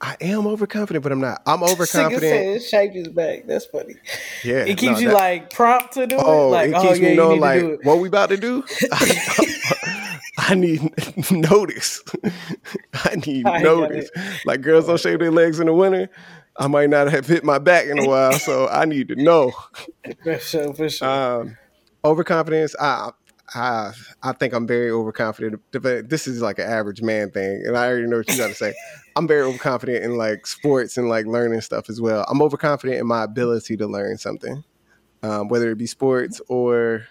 I 0.00 0.16
am 0.20 0.46
overconfident, 0.46 1.02
but 1.02 1.12
I'm 1.12 1.20
not. 1.20 1.42
I'm 1.46 1.62
overconfident. 1.62 2.62
Said 2.62 2.62
shape 2.62 2.92
his 2.92 3.08
back. 3.08 3.46
That's 3.46 3.66
funny. 3.66 3.96
Yeah, 4.42 4.64
it 4.64 4.78
keeps 4.78 4.94
no, 4.94 4.98
you 4.98 5.08
that, 5.08 5.14
like 5.14 5.50
prompt 5.50 5.92
to 5.94 6.06
do 6.06 6.16
oh, 6.18 6.48
it. 6.48 6.50
Like, 6.50 6.70
it 6.70 6.82
keeps 6.82 6.98
oh, 6.98 7.02
me 7.02 7.14
know 7.14 7.34
like 7.34 7.84
what 7.84 7.98
we 7.98 8.08
about 8.08 8.30
to 8.30 8.36
do. 8.36 8.64
I 10.38 10.54
need 10.54 10.90
notice. 11.30 12.02
I 12.94 13.16
need 13.26 13.46
I 13.46 13.62
notice. 13.62 14.10
Like 14.46 14.62
girls 14.62 14.86
don't 14.86 14.98
shave 14.98 15.18
their 15.18 15.30
legs 15.30 15.60
in 15.60 15.66
the 15.66 15.74
winter. 15.74 16.08
I 16.56 16.66
might 16.66 16.90
not 16.90 17.10
have 17.10 17.26
hit 17.26 17.44
my 17.44 17.58
back 17.58 17.86
in 17.86 17.98
a 17.98 18.06
while, 18.06 18.32
so 18.32 18.68
I 18.68 18.84
need 18.84 19.08
to 19.08 19.16
know. 19.16 19.52
For 20.22 20.38
sure, 20.38 20.74
for 20.74 20.88
sure. 20.88 21.08
Um, 21.08 21.58
overconfidence. 22.04 22.74
I 22.78 23.10
I 23.54 23.92
I 24.22 24.32
think 24.32 24.54
I'm 24.54 24.66
very 24.66 24.90
overconfident. 24.90 25.60
But 25.72 26.08
this 26.08 26.26
is 26.26 26.40
like 26.40 26.58
an 26.58 26.68
average 26.68 27.02
man 27.02 27.30
thing, 27.30 27.62
and 27.66 27.76
I 27.76 27.88
already 27.88 28.06
know 28.06 28.18
what 28.18 28.28
you 28.28 28.36
got 28.36 28.48
to 28.48 28.54
say. 28.54 28.74
I'm 29.16 29.26
very 29.26 29.42
overconfident 29.42 30.04
in 30.04 30.16
like 30.16 30.46
sports 30.46 30.96
and 30.96 31.08
like 31.08 31.26
learning 31.26 31.60
stuff 31.60 31.90
as 31.90 32.00
well. 32.00 32.24
I'm 32.28 32.42
overconfident 32.42 33.00
in 33.00 33.06
my 33.06 33.24
ability 33.24 33.76
to 33.78 33.86
learn 33.86 34.18
something, 34.18 34.62
um, 35.22 35.48
whether 35.48 35.70
it 35.70 35.78
be 35.78 35.86
sports 35.86 36.40
or 36.48 37.06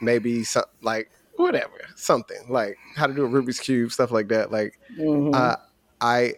maybe 0.00 0.42
some 0.44 0.64
like 0.82 1.10
whatever 1.36 1.80
something 1.94 2.44
like 2.48 2.76
how 2.96 3.06
to 3.06 3.14
do 3.14 3.24
a 3.24 3.28
Rubik's 3.28 3.60
cube, 3.60 3.92
stuff 3.92 4.10
like 4.10 4.28
that. 4.28 4.50
Like 4.50 4.78
mm-hmm. 4.98 5.34
uh, 5.34 5.56
I 6.00 6.34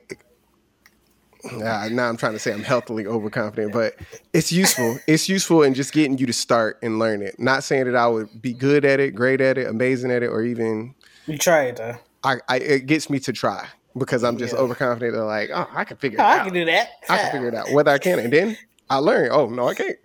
uh, 1.53 1.89
now 1.91 2.09
I'm 2.09 2.17
trying 2.17 2.33
to 2.33 2.39
say 2.39 2.53
I'm 2.53 2.63
healthily 2.63 3.07
overconfident, 3.07 3.73
but 3.73 3.95
it's 4.33 4.53
useful. 4.53 4.99
it's 5.07 5.29
useful 5.29 5.63
in 5.63 5.75
just 5.75 5.93
getting 5.93 6.19
you 6.19 6.27
to 6.27 6.33
start 6.33 6.79
and 6.83 6.99
learn 6.99 7.23
it. 7.23 7.39
Not 7.39 7.65
saying 7.65 7.85
that 7.85 7.97
I 7.97 8.07
would 8.07 8.41
be 8.41 8.53
good 8.53 8.85
at 8.85 9.01
it, 9.01 9.15
great 9.15 9.41
at 9.41 9.59
it, 9.59 9.67
amazing 9.67 10.11
at 10.11 10.23
it, 10.23 10.29
or 10.29 10.43
even 10.43 10.95
you 11.27 11.39
try 11.39 11.65
it 11.65 11.77
though. 11.77 11.97
I, 12.23 12.37
I 12.49 12.59
it 12.59 12.87
gets 12.87 13.11
me 13.11 13.19
to 13.21 13.33
try 13.33 13.67
because 13.97 14.25
I'm 14.25 14.39
just 14.39 14.55
yeah. 14.55 14.61
overconfident. 14.61 15.15
And 15.15 15.27
like, 15.27 15.51
oh, 15.53 15.69
I 15.73 15.85
can 15.85 15.97
figure 15.97 16.19
it 16.19 16.23
oh, 16.23 16.25
out. 16.25 16.41
I 16.41 16.45
can 16.45 16.55
do 16.55 16.65
that. 16.65 16.89
I 17.09 17.19
can 17.19 17.33
figure 17.33 17.49
it 17.49 17.55
out 17.55 17.71
whether 17.73 17.91
I 17.91 17.99
can, 17.99 18.19
and 18.19 18.33
then 18.33 18.57
I 18.89 18.97
learn. 18.99 19.29
Oh 19.31 19.49
no, 19.49 19.69
I 19.69 19.75
can't. 19.75 19.97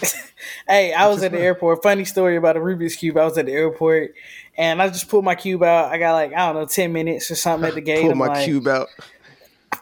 hey, 0.68 0.92
I 0.92 1.08
was 1.08 1.22
at 1.22 1.32
the 1.32 1.40
airport. 1.40 1.82
Funny 1.82 2.04
story 2.04 2.36
about 2.36 2.56
a 2.56 2.60
Rubik's 2.60 2.96
cube. 2.96 3.16
I 3.16 3.24
was 3.24 3.38
at 3.38 3.46
the 3.46 3.52
airport, 3.52 4.14
and 4.56 4.82
I 4.82 4.88
just 4.88 5.08
pulled 5.08 5.24
my 5.24 5.34
cube 5.34 5.62
out. 5.62 5.92
I 5.92 5.98
got 5.98 6.12
like 6.12 6.32
I 6.32 6.46
don't 6.46 6.56
know, 6.56 6.66
ten 6.66 6.92
minutes 6.92 7.30
or 7.30 7.36
something 7.36 7.68
at 7.68 7.74
the 7.74 7.80
gate. 7.82 8.02
Pull 8.02 8.14
my 8.14 8.28
like, 8.28 8.44
cube 8.44 8.66
out. 8.66 8.88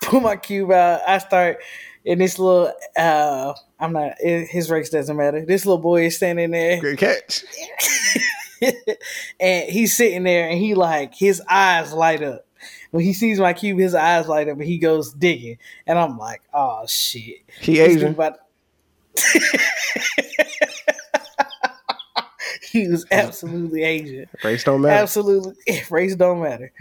Pull 0.07 0.21
my 0.21 0.37
cube 0.37 0.71
out. 0.71 1.01
I 1.07 1.19
start 1.19 1.59
and 2.07 2.21
this 2.21 2.39
little. 2.39 2.73
uh 2.97 3.53
I'm 3.79 3.93
not. 3.93 4.13
It, 4.21 4.49
his 4.49 4.71
race 4.71 4.89
doesn't 4.89 5.17
matter. 5.17 5.45
This 5.45 5.67
little 5.67 5.83
boy 5.83 6.07
is 6.07 6.17
standing 6.17 6.53
there. 6.53 6.81
Great 6.81 6.99
catch. 6.99 7.45
and 9.41 9.69
he's 9.69 9.95
sitting 9.97 10.23
there, 10.23 10.49
and 10.49 10.59
he 10.59 10.75
like 10.75 11.15
his 11.15 11.43
eyes 11.49 11.93
light 11.93 12.23
up 12.23 12.47
when 12.91 13.05
he 13.05 13.13
sees 13.13 13.39
my 13.39 13.53
cube. 13.53 13.79
His 13.79 13.95
eyes 13.95 14.29
light 14.29 14.49
up, 14.49 14.57
and 14.59 14.67
he 14.67 14.79
goes 14.79 15.13
digging, 15.13 15.59
and 15.87 15.99
I'm 15.99 16.17
like, 16.17 16.41
oh 16.55 16.87
shit. 16.87 17.41
He 17.61 17.81
Asian. 17.81 18.15
About- 18.15 18.39
he 22.71 22.89
was 22.89 23.05
absolutely 23.11 23.83
Asian. 23.83 24.27
Race 24.45 24.65
don't 24.65 24.81
matter. 24.83 25.03
Absolutely, 25.03 25.55
race 25.91 26.15
don't 26.15 26.43
matter. 26.43 26.73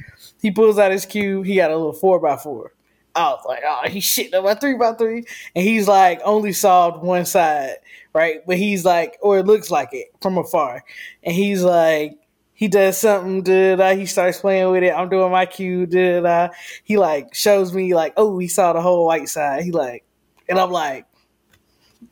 He 0.42 0.52
pulls 0.52 0.78
out 0.80 0.92
his 0.92 1.06
cube. 1.06 1.46
He 1.46 1.56
got 1.56 1.72
a 1.72 1.76
little 1.76 1.94
four 1.94 2.20
by 2.20 2.38
four. 2.38 2.72
I 3.15 3.30
was 3.30 3.43
like, 3.47 3.63
oh, 3.65 3.82
he's 3.88 4.04
shitting 4.04 4.34
up 4.34 4.43
my 4.43 4.56
three 4.56 4.75
by 4.75 4.93
three. 4.93 5.25
And 5.56 5.63
he's 5.63 5.88
like, 5.88 6.19
only 6.23 6.51
solved 6.54 7.04
one 7.04 7.25
side, 7.25 7.75
right? 8.13 8.45
But 8.45 8.58
he's 8.58 8.84
like, 8.86 9.17
or 9.21 9.39
it 9.39 9.45
looks 9.45 9.71
like 9.71 9.89
it 9.93 10.08
from 10.21 10.38
afar. 10.38 10.84
And 11.23 11.34
he's 11.34 11.63
like, 11.63 12.17
he 12.54 12.67
does 12.69 12.97
something, 12.97 13.43
da, 13.43 13.75
da, 13.75 13.95
he 13.95 14.06
starts 14.06 14.39
playing 14.39 14.71
with 14.71 14.84
it. 14.84 14.91
I'm 14.91 15.10
doing 15.10 15.32
my 15.32 15.45
cue, 15.45 15.86
da, 15.86 16.21
da. 16.21 16.49
He 16.84 16.97
like 16.97 17.34
shows 17.34 17.73
me 17.73 17.93
like, 17.93 18.13
oh, 18.17 18.38
he 18.38 18.47
saw 18.47 18.73
the 18.73 18.82
whole 18.82 19.06
white 19.06 19.30
side. 19.30 19.63
He 19.63 19.71
like, 19.71 20.06
and 20.47 20.58
I'm 20.58 20.71
like, 20.71 21.06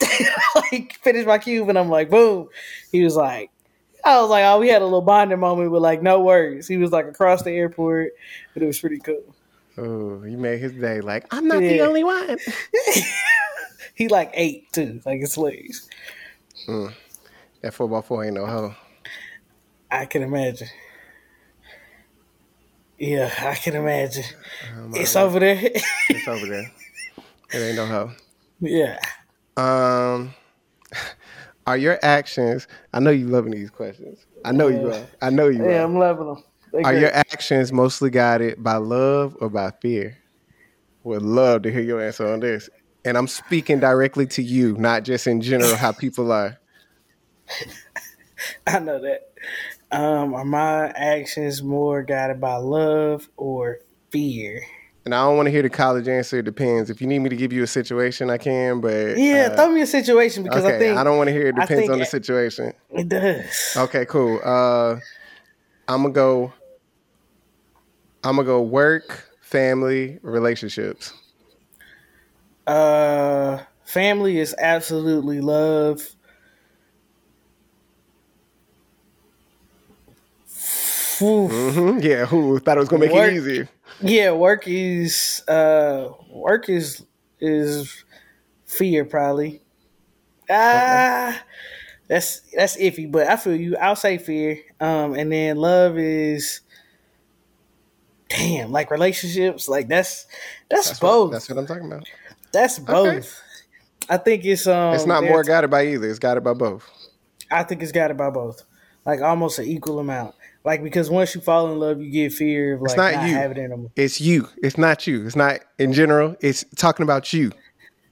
like 0.55 0.99
finish 1.01 1.25
my 1.25 1.37
cube, 1.37 1.69
and 1.69 1.77
I'm 1.77 1.89
like, 1.89 2.09
boom. 2.09 2.49
He 2.91 3.03
was 3.03 3.15
like, 3.15 3.51
I 4.03 4.19
was 4.19 4.29
like, 4.29 4.43
oh, 4.43 4.59
we 4.59 4.67
had 4.67 4.81
a 4.81 4.85
little 4.85 5.01
bonding 5.01 5.39
moment 5.39 5.71
with 5.71 5.81
like 5.81 6.01
no 6.01 6.21
words. 6.21 6.67
He 6.67 6.77
was 6.77 6.91
like 6.91 7.05
across 7.05 7.43
the 7.43 7.51
airport, 7.51 8.11
but 8.53 8.63
it 8.63 8.65
was 8.65 8.79
pretty 8.79 8.99
cool. 8.99 9.32
Oh, 9.77 10.23
you 10.23 10.37
made 10.37 10.59
his 10.59 10.73
day. 10.73 11.01
Like 11.01 11.25
I'm 11.31 11.47
not 11.47 11.61
yeah. 11.63 11.69
the 11.69 11.79
only 11.81 12.03
one. 12.03 12.37
he 13.95 14.07
like 14.07 14.31
eight 14.33 14.71
too. 14.71 15.01
Like 15.05 15.21
it's 15.21 15.35
hilarious. 15.35 15.87
Mm. 16.67 16.93
That 17.61 17.73
four 17.73 17.87
by 17.87 18.01
four 18.01 18.23
ain't 18.23 18.35
no 18.35 18.45
hoe. 18.45 18.75
I 19.89 20.05
can 20.05 20.21
imagine. 20.23 20.67
Yeah, 22.97 23.33
I 23.39 23.55
can 23.55 23.75
imagine. 23.75 24.23
Oh, 24.77 24.91
It's 24.93 25.15
over 25.15 25.39
there. 25.39 25.59
It's 26.09 26.27
over 26.27 26.45
there. 26.45 26.71
It 27.51 27.57
ain't 27.57 27.75
no 27.75 27.85
hoe. 27.85 28.11
yeah. 28.59 28.97
Um, 29.57 30.33
are 31.67 31.77
your 31.77 31.99
actions? 32.01 32.67
I 32.93 32.99
know 32.99 33.11
you 33.11 33.27
loving 33.27 33.51
these 33.51 33.69
questions. 33.69 34.25
I 34.45 34.51
know 34.51 34.67
you 34.67 34.91
are. 34.91 35.05
I 35.21 35.29
know 35.29 35.47
you 35.47 35.63
Yeah, 35.63 35.81
are. 35.81 35.85
I'm 35.85 35.97
loving 35.97 36.27
them. 36.27 36.43
Are 36.73 36.93
your 36.93 37.13
actions 37.13 37.71
mostly 37.71 38.09
guided 38.09 38.63
by 38.63 38.77
love 38.77 39.37
or 39.39 39.49
by 39.49 39.71
fear? 39.81 40.17
Would 41.03 41.21
love 41.21 41.63
to 41.63 41.71
hear 41.71 41.81
your 41.81 42.01
answer 42.01 42.27
on 42.31 42.39
this. 42.39 42.69
And 43.05 43.17
I'm 43.17 43.27
speaking 43.27 43.79
directly 43.79 44.25
to 44.27 44.41
you, 44.41 44.75
not 44.77 45.03
just 45.03 45.27
in 45.27 45.41
general 45.41 45.75
how 45.75 45.91
people 45.91 46.31
are. 46.31 46.57
I 48.67 48.79
know 48.79 49.01
that. 49.01 49.33
Um, 49.91 50.33
are 50.33 50.45
my 50.45 50.87
actions 50.87 51.61
more 51.61 52.01
guided 52.01 52.41
by 52.41 52.55
love 52.55 53.29
or 53.37 53.79
fear? 54.09 54.63
And 55.05 55.13
I 55.13 55.25
don't 55.25 55.35
want 55.35 55.47
to 55.47 55.51
hear 55.51 55.61
the 55.61 55.69
college 55.69 56.07
answer. 56.07 56.39
It 56.39 56.45
depends. 56.45 56.89
If 56.89 57.01
you 57.01 57.07
need 57.07 57.19
me 57.19 57.29
to 57.29 57.35
give 57.35 57.51
you 57.51 57.61
a 57.61 57.67
situation, 57.67 58.29
I 58.29 58.37
can. 58.37 58.79
But 58.79 59.17
Yeah, 59.17 59.49
uh, 59.51 59.55
throw 59.55 59.69
me 59.69 59.81
a 59.81 59.85
situation 59.85 60.43
because 60.43 60.63
okay, 60.63 60.75
I 60.75 60.79
think 60.79 60.97
I 60.97 61.03
don't 61.03 61.17
want 61.17 61.27
to 61.27 61.33
hear. 61.33 61.47
It 61.47 61.55
depends 61.55 61.89
on 61.89 61.99
the 61.99 62.05
situation. 62.05 62.73
it 62.89 63.09
does. 63.09 63.75
Okay, 63.77 64.05
cool. 64.05 64.39
Uh, 64.43 64.95
I'm 65.87 66.03
gonna 66.03 66.13
go. 66.13 66.53
I'm 68.23 68.35
gonna 68.35 68.45
go 68.45 68.61
work, 68.61 69.29
family, 69.41 70.19
relationships. 70.21 71.13
Uh, 72.65 73.63
family 73.83 74.39
is 74.39 74.55
absolutely 74.57 75.41
love. 75.41 76.15
Whew. 81.19 81.49
hmm 81.49 81.99
Yeah, 82.01 82.25
who 82.25 82.59
thought 82.59 82.77
it 82.77 82.79
was 82.81 82.89
gonna 82.89 82.99
make 83.05 83.13
Work. 83.13 83.15
it 83.15 83.35
easier? 83.35 83.69
Yeah, 84.01 84.31
work 84.31 84.67
is 84.67 85.43
uh 85.47 86.09
work 86.29 86.69
is 86.69 87.05
is 87.39 88.03
fear 88.65 89.05
probably. 89.05 89.61
Ah, 90.49 91.41
that's 92.09 92.41
that's 92.55 92.77
iffy, 92.77 93.11
but 93.11 93.27
I 93.27 93.37
feel 93.37 93.55
you. 93.55 93.77
I'll 93.77 93.95
say 93.95 94.17
fear. 94.17 94.59
Um, 94.79 95.15
and 95.15 95.31
then 95.31 95.57
love 95.57 95.97
is 95.97 96.61
damn 98.37 98.71
like 98.71 98.91
relationships. 98.91 99.67
Like 99.69 99.87
that's 99.87 100.25
that's, 100.69 100.87
That's 100.87 100.99
both. 100.99 101.29
what, 101.29 101.33
that's 101.33 101.49
what 101.49 101.57
I'm 101.57 101.67
talking 101.67 101.85
about. 101.87 102.07
that's 102.51 102.79
both. 102.79 103.41
I 104.09 104.17
think 104.17 104.43
it's 104.45 104.67
um. 104.67 104.93
It's 104.95 105.05
not 105.05 105.23
more 105.23 105.43
guided 105.43 105.69
by 105.69 105.87
either. 105.87 106.09
It's 106.09 106.19
guided 106.19 106.43
by 106.43 106.53
both. 106.53 106.89
I 107.51 107.63
think 107.63 107.81
it's 107.83 107.91
guided 107.91 108.17
by 108.17 108.29
both, 108.31 108.63
like 109.05 109.21
almost 109.21 109.59
an 109.59 109.65
equal 109.65 109.99
amount. 109.99 110.35
Like 110.65 110.81
because 110.81 111.09
once 111.09 111.35
you 111.35 111.41
fall 111.41 111.71
in 111.71 111.79
love, 111.79 112.01
you 112.01 112.09
get 112.09 112.33
fear 112.33 112.75
of 112.75 112.81
like 112.81 112.91
It's 112.91 112.97
not 112.97 113.13
not, 113.13 113.27
you. 113.29 113.35
having 113.35 113.57
it 113.57 113.65
anymore. 113.65 113.91
It's 113.95 114.19
you. 114.21 114.47
It's 114.63 114.77
not 114.77 115.05
you. 115.07 115.25
It's 115.25 115.35
not 115.35 115.59
in 115.77 115.93
general. 115.93 116.35
It's 116.41 116.63
talking 116.75 117.03
about 117.03 117.31
you. 117.33 117.51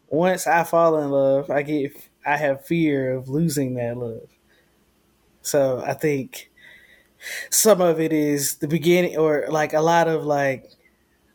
once 0.09 0.47
I 0.47 0.63
fall 0.63 0.97
in 0.99 1.09
love, 1.11 1.49
I 1.49 1.61
get 1.63 1.93
I 2.25 2.37
have 2.37 2.65
fear 2.65 3.13
of 3.13 3.29
losing 3.29 3.73
that 3.75 3.97
love. 3.97 4.27
So 5.41 5.81
I 5.85 5.93
think 5.93 6.50
some 7.49 7.81
of 7.81 7.99
it 7.99 8.13
is 8.13 8.55
the 8.55 8.67
beginning, 8.67 9.17
or 9.17 9.45
like 9.49 9.73
a 9.73 9.81
lot 9.81 10.07
of 10.07 10.25
like 10.25 10.71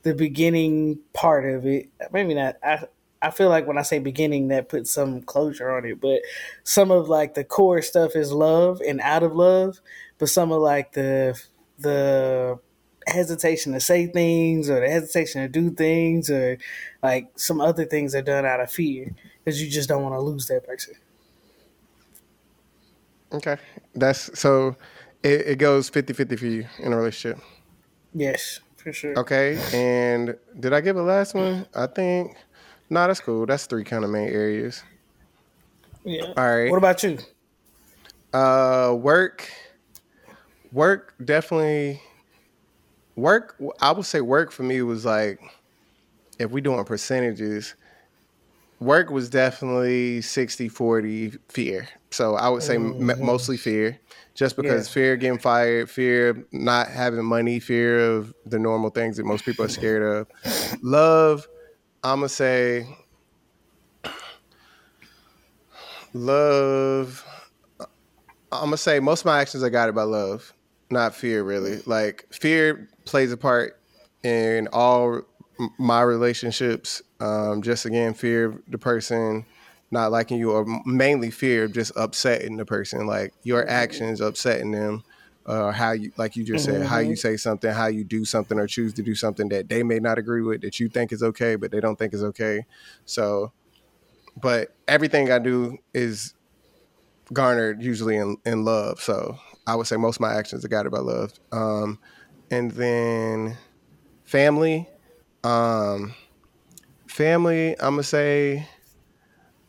the 0.02 0.14
beginning 0.14 1.00
part 1.12 1.44
of 1.44 1.66
it. 1.66 1.88
Maybe 2.12 2.34
not. 2.34 2.56
I 2.62 2.86
I 3.22 3.30
feel 3.30 3.48
like 3.48 3.66
when 3.66 3.78
I 3.78 3.82
say 3.82 3.98
beginning, 3.98 4.48
that 4.48 4.68
puts 4.68 4.90
some 4.90 5.22
closure 5.22 5.70
on 5.70 5.84
it. 5.84 6.00
But 6.00 6.20
some 6.64 6.90
of 6.90 7.08
like 7.08 7.34
the 7.34 7.44
core 7.44 7.82
stuff 7.82 8.14
is 8.14 8.32
love 8.32 8.80
and 8.86 9.00
out 9.00 9.22
of 9.22 9.34
love. 9.34 9.80
But 10.18 10.28
some 10.28 10.52
of 10.52 10.60
like 10.60 10.92
the 10.92 11.40
the 11.78 12.58
hesitation 13.06 13.72
to 13.72 13.80
say 13.80 14.06
things 14.06 14.68
or 14.68 14.80
the 14.80 14.88
hesitation 14.88 15.42
to 15.42 15.48
do 15.48 15.70
things 15.70 16.28
or 16.28 16.58
like 17.02 17.28
some 17.36 17.60
other 17.60 17.84
things 17.84 18.14
are 18.14 18.22
done 18.22 18.44
out 18.44 18.60
of 18.60 18.70
fear 18.70 19.14
because 19.44 19.62
you 19.62 19.70
just 19.70 19.88
don't 19.88 20.02
want 20.02 20.14
to 20.14 20.20
lose 20.20 20.46
that 20.48 20.66
person. 20.66 20.94
Okay. 23.32 23.56
That's 23.94 24.38
so 24.38 24.76
it, 25.22 25.46
it 25.46 25.58
goes 25.58 25.90
50-50 25.90 26.38
for 26.38 26.46
you 26.46 26.66
in 26.78 26.92
a 26.92 26.96
relationship. 26.96 27.42
Yes, 28.14 28.60
for 28.76 28.92
sure. 28.92 29.18
Okay. 29.18 29.60
And 29.72 30.36
did 30.58 30.72
I 30.72 30.80
give 30.80 30.96
a 30.96 31.02
last 31.02 31.34
one? 31.34 31.66
I 31.74 31.86
think 31.86 32.36
no, 32.88 33.06
that's 33.06 33.20
cool. 33.20 33.46
That's 33.46 33.66
three 33.66 33.84
kind 33.84 34.04
of 34.04 34.10
main 34.10 34.28
areas. 34.28 34.82
Yeah. 36.04 36.32
All 36.36 36.56
right. 36.56 36.70
What 36.70 36.78
about 36.78 37.02
you? 37.02 37.18
Uh, 38.32 38.94
work, 38.96 39.50
work 40.72 41.14
definitely. 41.24 42.00
Work, 43.16 43.56
I 43.80 43.92
would 43.92 44.04
say 44.04 44.20
work 44.20 44.52
for 44.52 44.62
me 44.62 44.82
was 44.82 45.06
like, 45.06 45.40
if 46.38 46.50
we 46.50 46.60
doing 46.60 46.84
percentages, 46.84 47.74
work 48.78 49.10
was 49.10 49.30
definitely 49.30 50.20
60 50.20 50.68
40 50.68 51.32
fear. 51.48 51.88
So 52.16 52.34
I 52.34 52.48
would 52.48 52.62
say 52.62 52.76
m- 52.76 53.12
mostly 53.20 53.58
fear, 53.58 54.00
just 54.34 54.56
because 54.56 54.88
Yeah. 54.88 54.92
fear 54.94 55.12
of 55.14 55.20
getting 55.20 55.38
fired, 55.38 55.90
fear 55.90 56.30
of 56.30 56.38
not 56.50 56.88
having 56.88 57.22
money, 57.22 57.60
fear 57.60 57.98
of 58.16 58.32
the 58.46 58.58
normal 58.58 58.88
things 58.88 59.18
that 59.18 59.26
most 59.26 59.44
people 59.44 59.66
are 59.66 59.68
scared 59.68 60.02
of. 60.02 60.26
Love, 60.82 61.46
I'm 62.02 62.20
gonna 62.20 62.30
say, 62.30 62.86
love. 66.14 67.22
I'm 68.50 68.64
gonna 68.66 68.78
say 68.78 68.98
most 69.00 69.20
of 69.20 69.26
my 69.26 69.40
actions 69.40 69.62
are 69.62 69.68
guided 69.68 69.94
by 69.94 70.04
love, 70.04 70.54
not 70.90 71.14
fear. 71.14 71.42
Really, 71.42 71.82
like 71.84 72.24
fear 72.32 72.88
plays 73.04 73.30
a 73.30 73.36
part 73.36 73.74
in 74.22 74.68
all 74.72 75.20
my 75.78 76.00
relationships. 76.00 77.02
Um, 77.20 77.60
just 77.60 77.84
again, 77.84 78.14
fear 78.14 78.46
of 78.46 78.58
the 78.68 78.78
person 78.78 79.44
not 79.90 80.10
liking 80.10 80.38
you, 80.38 80.50
or 80.52 80.66
mainly 80.84 81.30
fear 81.30 81.64
of 81.64 81.72
just 81.72 81.92
upsetting 81.96 82.56
the 82.56 82.64
person, 82.64 83.06
like 83.06 83.32
your 83.42 83.68
actions 83.68 84.20
upsetting 84.20 84.72
them, 84.72 85.04
or 85.46 85.72
how 85.72 85.92
you, 85.92 86.10
like 86.16 86.36
you 86.36 86.44
just 86.44 86.64
said, 86.64 86.82
how 86.82 86.98
you 86.98 87.14
say 87.16 87.36
something, 87.36 87.72
how 87.72 87.86
you 87.86 88.02
do 88.04 88.24
something, 88.24 88.58
or 88.58 88.66
choose 88.66 88.92
to 88.94 89.02
do 89.02 89.14
something 89.14 89.48
that 89.50 89.68
they 89.68 89.82
may 89.82 89.98
not 89.98 90.18
agree 90.18 90.42
with, 90.42 90.62
that 90.62 90.80
you 90.80 90.88
think 90.88 91.12
is 91.12 91.22
okay, 91.22 91.54
but 91.56 91.70
they 91.70 91.80
don't 91.80 91.98
think 91.98 92.14
is 92.14 92.22
okay. 92.24 92.66
So, 93.04 93.52
but 94.40 94.74
everything 94.88 95.30
I 95.30 95.38
do 95.38 95.78
is 95.94 96.34
garnered 97.32 97.82
usually 97.82 98.16
in, 98.16 98.36
in 98.44 98.64
love. 98.64 99.00
So 99.00 99.38
I 99.66 99.74
would 99.74 99.86
say 99.86 99.96
most 99.96 100.16
of 100.16 100.20
my 100.20 100.34
actions 100.34 100.64
are 100.64 100.68
guided 100.68 100.92
by 100.92 100.98
love. 100.98 101.32
Um, 101.52 101.98
and 102.50 102.70
then 102.72 103.56
family, 104.24 104.88
um, 105.42 106.14
family, 107.06 107.72
I'm 107.80 107.94
gonna 107.94 108.02
say, 108.02 108.68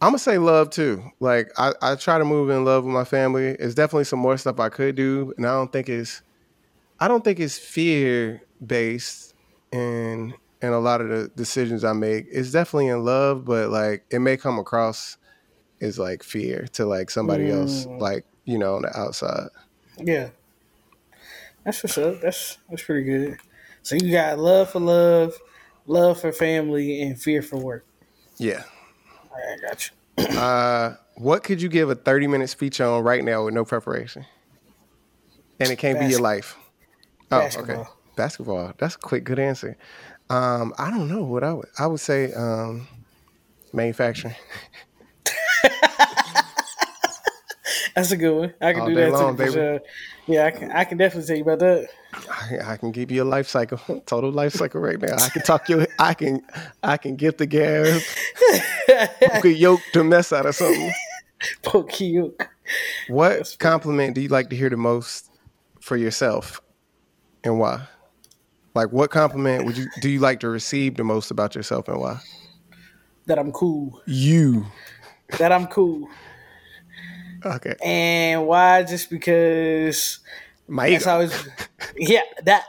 I'm 0.01 0.09
gonna 0.09 0.19
say 0.19 0.37
love 0.37 0.69
too. 0.69 1.03
Like 1.19 1.51
I, 1.57 1.73
I 1.81 1.95
try 1.95 2.17
to 2.19 2.25
move 2.25 2.49
in 2.49 2.63
love 2.63 2.83
with 2.83 2.93
my 2.93 3.03
family. 3.03 3.47
It's 3.47 3.73
definitely 3.73 4.03
some 4.03 4.19
more 4.19 4.37
stuff 4.37 4.59
I 4.59 4.69
could 4.69 4.95
do, 4.95 5.33
and 5.37 5.45
I 5.45 5.53
don't 5.53 5.71
think 5.71 5.89
it's, 5.89 6.21
I 6.99 7.07
don't 7.07 7.23
think 7.23 7.39
it's 7.39 7.57
fear 7.57 8.41
based 8.65 9.33
in 9.71 10.33
in 10.61 10.73
a 10.73 10.79
lot 10.79 11.01
of 11.01 11.09
the 11.09 11.31
decisions 11.35 11.83
I 11.83 11.93
make. 11.93 12.27
It's 12.31 12.51
definitely 12.51 12.87
in 12.87 13.03
love, 13.05 13.45
but 13.45 13.69
like 13.69 14.05
it 14.11 14.19
may 14.19 14.37
come 14.37 14.59
across 14.59 15.17
as 15.81 15.97
like 15.97 16.21
fear 16.23 16.67
to 16.73 16.85
like 16.85 17.09
somebody 17.09 17.49
else, 17.51 17.85
Mm. 17.85 17.99
like 17.99 18.25
you 18.45 18.57
know, 18.59 18.75
on 18.75 18.83
the 18.83 18.95
outside. 18.97 19.49
Yeah, 19.97 20.29
that's 21.63 21.83
what's 21.83 21.97
up. 21.97 22.21
That's 22.21 22.57
that's 22.69 22.83
pretty 22.83 23.03
good. 23.03 23.37
So 23.81 23.95
you 23.95 24.11
got 24.11 24.37
love 24.37 24.69
for 24.69 24.79
love, 24.79 25.33
love 25.87 26.21
for 26.21 26.31
family, 26.31 27.01
and 27.01 27.19
fear 27.19 27.41
for 27.41 27.57
work. 27.57 27.85
Yeah. 28.37 28.63
I 29.37 29.57
got 29.67 29.89
you. 29.89 30.37
Uh, 30.37 30.95
what 31.15 31.43
could 31.43 31.61
you 31.61 31.69
give 31.69 31.89
a 31.89 31.95
thirty 31.95 32.27
minute 32.27 32.49
speech 32.49 32.81
on 32.81 33.03
right 33.03 33.23
now 33.23 33.45
with 33.45 33.53
no 33.53 33.63
preparation? 33.65 34.25
And 35.59 35.69
it 35.69 35.77
can't 35.77 35.99
be 35.99 36.05
your 36.07 36.21
life. 36.21 36.55
Oh, 37.31 37.37
okay. 37.37 37.45
basketball. 37.45 37.97
Basketball. 38.15 38.73
That's 38.77 38.95
a 38.95 38.99
quick, 38.99 39.23
good 39.23 39.39
answer. 39.39 39.77
Um, 40.29 40.73
I 40.77 40.89
don't 40.91 41.07
know 41.07 41.23
what 41.23 41.43
I 41.43 41.53
would. 41.53 41.67
I 41.79 41.87
would 41.87 41.99
say 41.99 42.33
um, 42.33 42.87
manufacturing. 43.73 44.35
That's 47.95 48.11
a 48.11 48.17
good 48.17 48.37
one. 48.37 48.53
I 48.61 48.73
can 48.73 48.81
All 48.81 48.87
do 48.89 48.95
that 48.95 49.11
long, 49.11 49.35
too. 49.37 49.51
baby. 49.51 49.83
Yeah, 50.27 50.45
I 50.45 50.51
can. 50.51 50.71
I 50.71 50.83
can 50.83 50.97
definitely 50.97 51.27
tell 51.27 51.37
you 51.37 51.43
about 51.43 51.59
that. 51.59 51.87
I, 52.29 52.73
I 52.73 52.77
can 52.77 52.91
give 52.91 53.11
you 53.11 53.23
a 53.23 53.25
life 53.25 53.47
cycle, 53.47 53.79
total 54.05 54.31
life 54.31 54.53
cycle 54.53 54.81
right 54.81 54.99
now. 54.99 55.15
I 55.15 55.29
can 55.29 55.41
talk 55.41 55.69
you. 55.69 55.85
I 55.99 56.13
can. 56.13 56.41
I 56.83 56.97
can 56.97 57.15
give 57.15 57.37
the 57.37 57.45
gas. 57.45 58.03
You 58.89 59.41
could 59.41 59.57
yoke 59.57 59.81
to 59.93 60.03
mess 60.03 60.33
out 60.33 60.45
of 60.45 60.55
something. 60.55 60.91
Poka-yoke. 61.63 62.49
What 63.07 63.55
compliment 63.59 64.15
do 64.15 64.21
you 64.21 64.27
like 64.27 64.49
to 64.49 64.55
hear 64.55 64.69
the 64.69 64.77
most 64.77 65.29
for 65.79 65.95
yourself, 65.95 66.61
and 67.43 67.59
why? 67.59 67.87
Like, 68.75 68.91
what 68.91 69.09
compliment 69.09 69.65
would 69.65 69.77
you 69.77 69.87
do 70.01 70.09
you 70.09 70.19
like 70.19 70.41
to 70.41 70.49
receive 70.49 70.97
the 70.97 71.03
most 71.03 71.31
about 71.31 71.55
yourself, 71.55 71.87
and 71.87 71.99
why? 71.99 72.19
that 73.27 73.37
I'm 73.37 73.51
cool. 73.51 74.01
You. 74.05 74.65
That 75.37 75.51
I'm 75.51 75.67
cool. 75.67 76.09
Okay. 77.55 77.75
And 77.83 78.47
why? 78.47 78.83
Just 78.83 79.09
because 79.09 80.19
My 80.67 80.87
ego. 80.89 81.09
always. 81.09 81.49
Yeah, 81.97 82.21
that. 82.43 82.65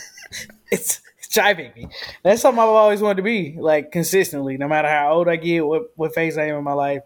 it's 0.70 1.00
jiving 1.30 1.74
me. 1.76 1.88
That's 2.22 2.42
something 2.42 2.60
I've 2.60 2.68
always 2.68 3.00
wanted 3.00 3.16
to 3.16 3.22
be, 3.22 3.56
like 3.58 3.92
consistently, 3.92 4.56
no 4.56 4.68
matter 4.68 4.88
how 4.88 5.12
old 5.12 5.28
I 5.28 5.36
get, 5.36 5.66
what 5.66 5.92
what 5.96 6.14
phase 6.14 6.38
I 6.38 6.46
am 6.46 6.56
in 6.56 6.64
my 6.64 6.72
life. 6.72 7.02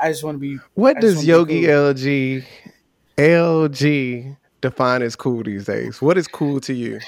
I 0.00 0.10
just 0.10 0.24
want 0.24 0.36
to 0.36 0.40
be. 0.40 0.58
What 0.74 1.00
does 1.00 1.26
Yogi 1.26 1.66
cool. 1.66 1.70
LG 1.70 2.44
LG 3.16 4.36
define 4.60 5.02
as 5.02 5.16
cool 5.16 5.42
these 5.42 5.66
days? 5.66 6.00
What 6.00 6.16
is 6.18 6.26
cool 6.26 6.60
to 6.62 6.72
you? 6.72 7.00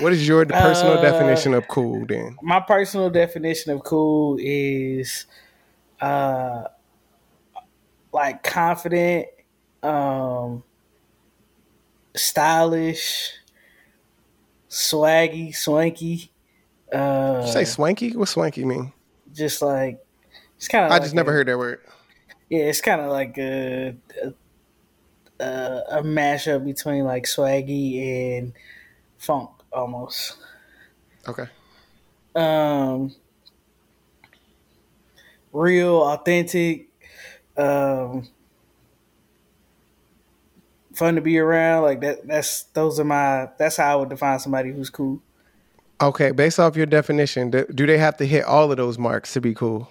What 0.00 0.12
is 0.12 0.26
your 0.26 0.44
personal 0.46 0.98
uh, 0.98 1.02
definition 1.02 1.54
of 1.54 1.68
cool 1.68 2.06
then? 2.06 2.36
My 2.42 2.60
personal 2.60 3.10
definition 3.10 3.72
of 3.72 3.84
cool 3.84 4.38
is 4.40 5.26
uh 6.00 6.64
like 8.12 8.42
confident, 8.42 9.26
um 9.82 10.62
stylish, 12.16 13.32
swaggy, 14.68 15.54
swanky. 15.54 16.30
Uh, 16.92 17.46
say 17.46 17.64
swanky? 17.64 18.16
What 18.16 18.28
swanky 18.28 18.64
mean? 18.64 18.92
Just 19.32 19.62
like 19.62 20.04
it's 20.56 20.68
kind 20.68 20.84
of. 20.84 20.90
I 20.90 20.94
like 20.94 21.02
just 21.02 21.14
never 21.14 21.30
a, 21.30 21.34
heard 21.34 21.48
that 21.48 21.58
word. 21.58 21.80
Yeah, 22.48 22.64
it's 22.64 22.80
kind 22.80 23.00
of 23.00 23.10
like 23.10 23.38
a, 23.38 23.96
a 25.38 25.82
a 25.90 26.02
mashup 26.02 26.64
between 26.64 27.04
like 27.04 27.24
swaggy 27.24 28.38
and 28.38 28.52
funk 29.18 29.50
almost. 29.72 30.36
Okay. 31.28 31.46
Um, 32.34 33.14
real, 35.52 35.96
authentic. 36.02 36.89
Um, 37.60 38.28
fun 40.94 41.14
to 41.16 41.20
be 41.20 41.38
around. 41.38 41.82
Like 41.82 42.00
that. 42.00 42.26
That's 42.26 42.64
those 42.64 42.98
are 43.00 43.04
my. 43.04 43.48
That's 43.58 43.76
how 43.76 43.92
I 43.92 43.96
would 43.96 44.08
define 44.08 44.38
somebody 44.38 44.72
who's 44.72 44.90
cool. 44.90 45.22
Okay, 46.00 46.30
based 46.30 46.58
off 46.58 46.76
your 46.76 46.86
definition, 46.86 47.50
do 47.50 47.86
they 47.86 47.98
have 47.98 48.16
to 48.16 48.24
hit 48.24 48.44
all 48.44 48.70
of 48.70 48.78
those 48.78 48.98
marks 48.98 49.34
to 49.34 49.40
be 49.40 49.54
cool? 49.54 49.90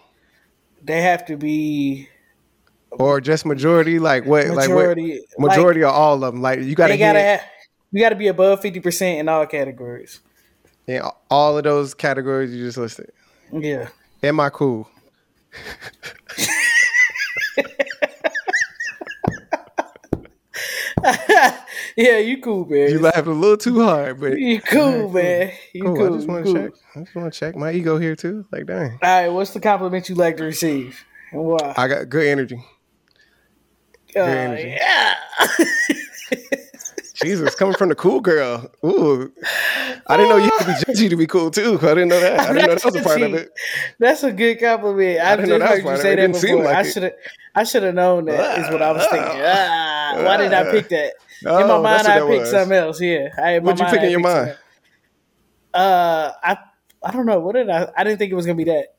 They 0.82 1.02
have 1.02 1.26
to 1.28 1.38
be, 1.38 2.10
or 2.92 3.22
just 3.22 3.46
majority. 3.46 4.00
Like 4.00 4.26
what? 4.26 4.48
Majority. 4.48 5.14
Like 5.14 5.22
what, 5.36 5.50
majority 5.50 5.82
like, 5.82 5.90
of 5.90 5.96
all 5.96 6.24
of 6.24 6.34
them. 6.34 6.42
Like 6.42 6.62
you 6.62 6.74
gotta. 6.76 6.98
Gotta 6.98 7.20
have, 7.20 7.42
you 7.92 8.02
got 8.02 8.10
to 8.10 8.16
be 8.16 8.28
above 8.28 8.62
fifty 8.62 8.80
percent 8.80 9.20
in 9.20 9.30
all 9.30 9.46
categories. 9.46 10.20
Yeah, 10.88 11.10
all 11.30 11.58
of 11.58 11.64
those 11.64 11.94
categories 11.94 12.54
you 12.54 12.66
just 12.66 12.78
listed. 12.78 13.12
Yeah. 13.52 13.90
Am 14.24 14.40
I 14.40 14.50
cool? 14.50 14.90
yeah, 21.96 22.18
you 22.18 22.42
cool, 22.42 22.66
man. 22.66 22.90
You 22.90 23.00
laughed 23.00 23.28
a 23.28 23.32
little 23.32 23.58
too 23.58 23.84
hard, 23.84 24.20
but 24.20 24.40
you 24.40 24.62
cool, 24.62 25.10
man. 25.10 25.52
You 25.74 25.84
cool. 25.84 25.96
cool. 25.96 26.14
I 26.14 26.18
just 26.18 26.28
want 26.28 26.46
to 26.46 26.54
cool. 26.54 26.62
check. 26.62 26.72
I 26.96 27.00
just 27.00 27.16
want 27.16 27.34
to 27.34 27.40
check 27.40 27.56
my 27.56 27.72
ego 27.72 27.98
here 27.98 28.16
too. 28.16 28.46
Like, 28.52 28.66
dang. 28.66 28.92
All 28.92 28.98
right, 29.02 29.28
what's 29.30 29.52
the 29.52 29.60
compliment 29.60 30.10
you 30.10 30.16
like 30.16 30.38
to 30.38 30.44
receive, 30.44 31.04
and 31.32 31.44
why? 31.44 31.74
I 31.78 31.88
got 31.88 32.10
good 32.10 32.28
energy. 32.28 32.64
Good 34.14 34.22
uh, 34.22 34.26
energy. 34.26 34.76
Yeah. 34.78 35.16
Jesus, 37.22 37.54
coming 37.56 37.76
from 37.76 37.90
the 37.90 37.96
cool 37.96 38.22
girl. 38.22 38.72
Ooh. 38.86 39.32
I 40.08 40.18
didn't 40.18 40.30
know 40.30 40.38
you 40.38 40.50
had 40.58 40.60
to 40.60 40.66
be 40.66 40.94
judgy 40.94 41.10
to 41.10 41.16
be 41.16 41.28
cool 41.28 41.52
too. 41.52 41.78
I 41.82 41.94
didn't 41.94 42.10
know 42.10 42.20
that. 42.20 42.40
I 42.40 42.54
didn't 42.54 42.68
know 42.68 42.76
that 42.76 42.86
was 42.86 42.96
a 42.96 43.04
part 43.04 43.22
of 43.22 43.34
it. 43.34 43.52
That's 44.00 44.24
a 44.24 44.32
good 44.32 44.60
compliment. 44.60 45.20
I, 45.20 45.34
I 45.34 45.36
didn't 45.36 45.50
know 45.50 45.60
that 45.60 45.84
was 45.84 45.98
you 45.98 46.02
say 46.02 46.16
that 46.16 46.32
before. 46.32 46.64
Like 46.64 46.76
I 46.76 46.84
should 46.84 47.04
have 47.04 47.14
I 47.56 47.64
should 47.64 47.84
have 47.84 47.96
known 47.96 48.26
that 48.26 48.60
is 48.60 48.70
what 48.70 48.82
I 48.82 48.92
was 48.92 49.06
thinking. 49.08 49.42
Ah, 49.44 50.22
why 50.24 50.38
did 50.38 50.54
I 50.54 50.72
pick 50.72 50.90
that? 50.90 51.14
in 51.42 51.48
my 51.50 51.62
oh, 51.62 51.82
mind 51.82 52.08
I 52.08 52.20
picked 52.20 52.42
was. 52.42 52.52
something 52.52 52.78
else. 52.78 53.02
Yeah. 53.02 53.30
I, 53.38 53.60
What'd 53.60 53.80
you 53.80 53.86
pick 53.86 54.04
in 54.04 54.12
your 54.12 54.20
mind? 54.20 54.58
Uh 55.74 56.32
I 56.44 56.58
I 57.04 57.12
don't 57.12 57.26
know. 57.26 57.40
What 57.40 57.56
did 57.56 57.70
I 57.70 57.92
I 57.96 58.04
didn't 58.04 58.20
think 58.20 58.32
it 58.32 58.36
was 58.36 58.46
gonna 58.46 58.56
be 58.56 58.66
that. 58.66 58.96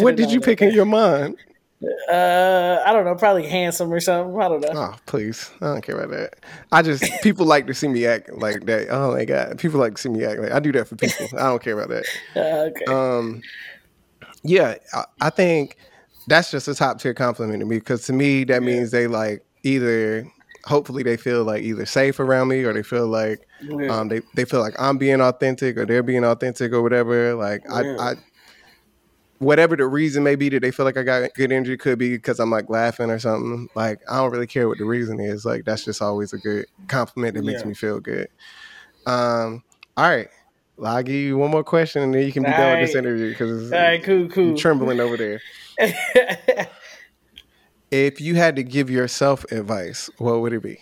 what 0.00 0.16
did 0.16 0.30
you 0.30 0.40
pick 0.40 0.62
in 0.62 0.72
your 0.72 0.84
mind? 0.84 1.36
Uh, 1.82 2.82
I 2.86 2.92
don't 2.92 3.04
know, 3.04 3.14
probably 3.14 3.46
handsome 3.46 3.92
or 3.92 4.00
something. 4.00 4.40
I 4.40 4.48
don't 4.48 4.60
know. 4.62 4.70
Oh, 4.74 4.94
please, 5.04 5.50
I 5.60 5.66
don't 5.66 5.82
care 5.82 5.98
about 5.98 6.10
that. 6.16 6.38
I 6.72 6.80
just 6.80 7.04
people 7.22 7.44
like 7.44 7.66
to 7.66 7.74
see 7.74 7.88
me 7.88 8.06
act 8.06 8.32
like 8.32 8.64
that. 8.64 8.88
Oh 8.90 9.12
my 9.12 9.26
god, 9.26 9.58
people 9.58 9.78
like 9.78 9.96
to 9.96 10.00
see 10.00 10.08
me 10.08 10.24
act 10.24 10.40
like 10.40 10.52
I 10.52 10.60
do 10.60 10.72
that 10.72 10.88
for 10.88 10.96
people. 10.96 11.26
I 11.38 11.44
don't 11.44 11.62
care 11.62 11.78
about 11.78 11.88
that. 11.90 12.06
Uh, 12.36 12.68
okay. 12.68 12.84
Um, 12.86 13.42
yeah, 14.42 14.76
I, 14.94 15.04
I, 15.20 15.30
think 15.30 15.76
that's 16.26 16.50
just 16.50 16.68
a 16.68 16.74
top 16.74 17.00
tier 17.00 17.14
compliment 17.14 17.60
to 17.60 17.66
me 17.66 17.78
because 17.78 18.04
to 18.06 18.12
me 18.12 18.44
that 18.44 18.62
means 18.62 18.90
they 18.90 19.06
like 19.06 19.44
either. 19.62 20.26
Hopefully, 20.64 21.02
they 21.02 21.16
feel 21.16 21.44
like 21.44 21.62
either 21.62 21.86
safe 21.86 22.18
around 22.18 22.48
me 22.48 22.64
or 22.64 22.72
they 22.72 22.82
feel 22.82 23.06
like 23.06 23.46
yeah. 23.62 23.86
um, 23.86 24.08
they, 24.08 24.20
they 24.34 24.44
feel 24.44 24.60
like 24.60 24.74
I'm 24.80 24.98
being 24.98 25.20
authentic 25.20 25.76
or 25.76 25.86
they're 25.86 26.02
being 26.02 26.24
authentic 26.24 26.72
or 26.72 26.82
whatever. 26.82 27.34
Like 27.34 27.62
yeah. 27.68 27.96
I, 28.00 28.10
I 28.10 28.14
whatever 29.38 29.76
the 29.76 29.86
reason 29.86 30.22
may 30.22 30.34
be 30.34 30.48
that 30.48 30.60
they 30.60 30.70
feel 30.70 30.86
like 30.86 30.96
I 30.96 31.02
got 31.02 31.34
good 31.34 31.52
energy 31.52 31.76
could 31.76 31.98
be 31.98 32.10
because 32.10 32.40
I'm 32.40 32.50
like 32.50 32.70
laughing 32.70 33.10
or 33.10 33.18
something. 33.18 33.68
Like 33.74 34.00
I 34.08 34.18
don't 34.18 34.30
really 34.30 34.46
care 34.46 34.68
what 34.68 34.78
the 34.78 34.84
reason 34.84 35.20
is. 35.20 35.44
Like 35.44 35.64
that's 35.64 35.84
just 35.84 36.00
always 36.00 36.32
a 36.32 36.38
good 36.38 36.66
compliment 36.88 37.34
that 37.34 37.44
makes 37.44 37.60
yeah. 37.62 37.68
me 37.68 37.74
feel 37.74 38.00
good. 38.00 38.28
Um, 39.06 39.62
all 39.96 40.08
right. 40.08 40.28
Well, 40.76 40.94
I'll 40.94 41.02
give 41.02 41.14
you 41.14 41.38
one 41.38 41.50
more 41.50 41.64
question 41.64 42.02
and 42.02 42.14
then 42.14 42.26
you 42.26 42.32
can 42.32 42.42
be 42.42 42.50
all 42.50 42.56
done 42.56 42.72
right. 42.72 42.80
with 42.80 42.88
this 42.88 42.96
interview 42.96 43.30
because 43.30 43.72
all 43.72 43.78
right, 43.78 44.02
cool, 44.02 44.28
cool. 44.28 44.48
You're 44.48 44.56
trembling 44.56 45.00
over 45.00 45.16
there. 45.16 45.40
if 47.90 48.20
you 48.20 48.34
had 48.34 48.56
to 48.56 48.62
give 48.62 48.90
yourself 48.90 49.44
advice, 49.50 50.10
what 50.18 50.40
would 50.40 50.52
it 50.52 50.62
be? 50.62 50.78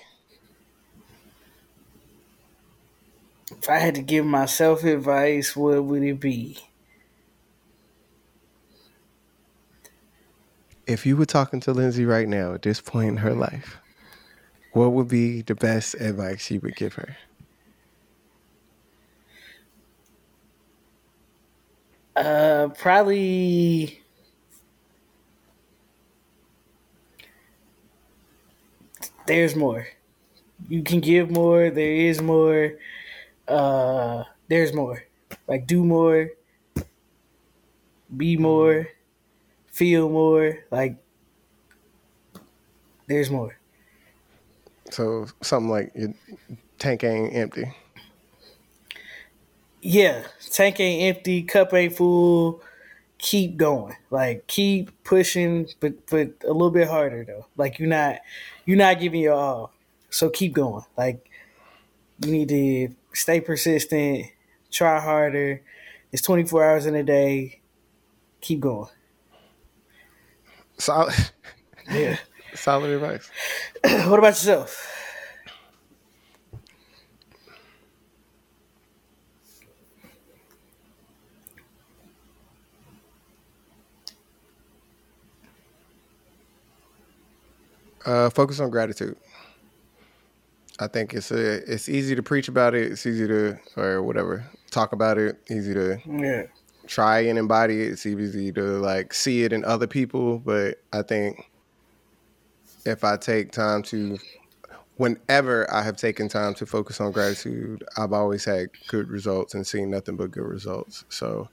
If 3.51 3.69
I 3.69 3.79
had 3.79 3.95
to 3.95 4.03
give 4.03 4.27
myself 4.27 4.83
advice, 4.85 5.55
what 5.55 5.85
would 5.85 6.03
it 6.03 6.19
be? 6.19 6.59
If 10.87 11.07
you 11.07 11.17
were 11.17 11.27
talking 11.27 11.61
to 11.61 11.73
Lindsay 11.73 12.05
right 12.05 12.29
now 12.29 12.55
at 12.55 12.63
this 12.63 12.81
point 12.81 13.09
in 13.09 13.17
her 13.19 13.35
life, 13.35 13.79
what 14.73 14.93
would 14.93 15.09
be 15.09 15.43
the 15.43 15.55
best 15.55 15.95
advice 15.95 16.51
you 16.51 16.61
would 16.61 16.77
give 16.77 16.95
her? 16.95 17.17
Uh, 22.17 22.69
probably. 22.79 24.01
There's 29.27 29.57
more. 29.57 29.87
You 30.69 30.83
can 30.83 31.01
give 31.01 31.31
more. 31.31 31.71
There 31.71 31.95
is 31.95 32.21
more. 32.21 32.75
Uh, 33.49 34.25
there's 34.49 34.73
more. 34.73 35.05
Like 35.49 35.67
do 35.67 35.85
more. 35.85 36.31
Be 38.17 38.37
more 38.37 38.89
feel 39.75 40.09
more. 40.09 40.59
Like 40.71 40.97
there's 43.07 43.31
more. 43.31 43.59
So 44.91 45.27
something 45.43 45.71
like 45.71 45.93
your 45.95 46.15
tank 46.79 47.05
ain't 47.05 47.35
empty. 47.35 47.75
Yeah, 49.83 50.25
tank 50.51 50.81
ain't 50.81 51.17
empty, 51.17 51.43
cup 51.43 51.75
ain't 51.75 51.97
full. 51.97 52.63
Keep 53.19 53.57
going, 53.57 53.97
like 54.11 54.47
keep 54.47 54.91
pushing, 55.03 55.69
but 55.81 56.07
but 56.09 56.33
a 56.45 56.53
little 56.53 56.71
bit 56.71 56.89
harder 56.89 57.25
though. 57.25 57.47
Like 57.57 57.79
you're 57.79 57.89
not 57.89 58.21
you're 58.67 58.77
not 58.77 59.01
giving 59.01 59.21
your 59.21 59.35
all, 59.35 59.73
so 60.11 60.29
keep 60.29 60.53
going. 60.53 60.85
Like 60.97 61.29
you 62.21 62.31
need 62.31 62.49
to 62.51 62.95
stay 63.15 63.41
persistent, 63.41 64.27
try 64.71 65.01
harder. 65.01 65.63
It's 66.13 66.23
24 66.23 66.65
hours 66.65 66.87
in 66.87 66.95
a 66.95 67.03
day. 67.03 67.61
Keep 68.41 68.61
going. 68.61 68.89
Solid. 70.79 71.15
Yeah. 71.91 72.19
Solid 72.55 72.91
advice. 72.91 73.31
what 74.09 74.19
about 74.19 74.29
yourself? 74.29 74.91
Uh, 88.05 88.29
focus 88.31 88.61
on 88.61 88.71
gratitude. 88.71 89.17
I 90.79 90.89
think 90.89 91.15
it's 91.15 91.31
a, 91.31 91.73
it's 91.73 91.89
easy 91.89 92.15
to 92.15 92.23
preach 92.23 92.49
about 92.49 92.75
it. 92.75 92.93
It's 92.93 93.07
easy 93.07 93.27
to 93.27 93.59
or 93.77 94.03
whatever 94.03 94.45
talk 94.71 94.93
about 94.93 95.19
it. 95.19 95.41
Easy 95.51 95.73
to 95.73 95.99
yeah 96.07 96.43
try 96.87 97.21
and 97.21 97.39
embody 97.39 97.83
it. 97.83 97.93
It's 97.93 98.07
easy 98.07 98.53
to 98.53 98.63
like 98.79 99.15
see 99.15 99.45
it 99.45 99.53
in 99.53 99.65
other 99.65 99.87
people, 99.87 100.39
but 100.39 100.79
I 100.93 101.03
think 101.03 101.51
if 102.85 103.05
I 103.05 103.17
take 103.17 103.53
time 103.53 103.83
to 103.85 104.19
whenever 104.97 105.73
I 105.73 105.83
have 105.83 105.97
taken 105.97 106.29
time 106.29 106.55
to 106.55 106.67
focus 106.67 107.01
on 107.01 107.13
gratitude, 107.13 107.85
I've 107.97 108.13
always 108.13 108.45
had 108.45 108.69
good 108.89 109.09
results 109.09 109.55
and 109.55 109.67
seen 109.67 109.91
nothing 109.91 110.17
but 110.17 110.31
good 110.31 110.45
results. 110.45 111.05
So 111.09 111.49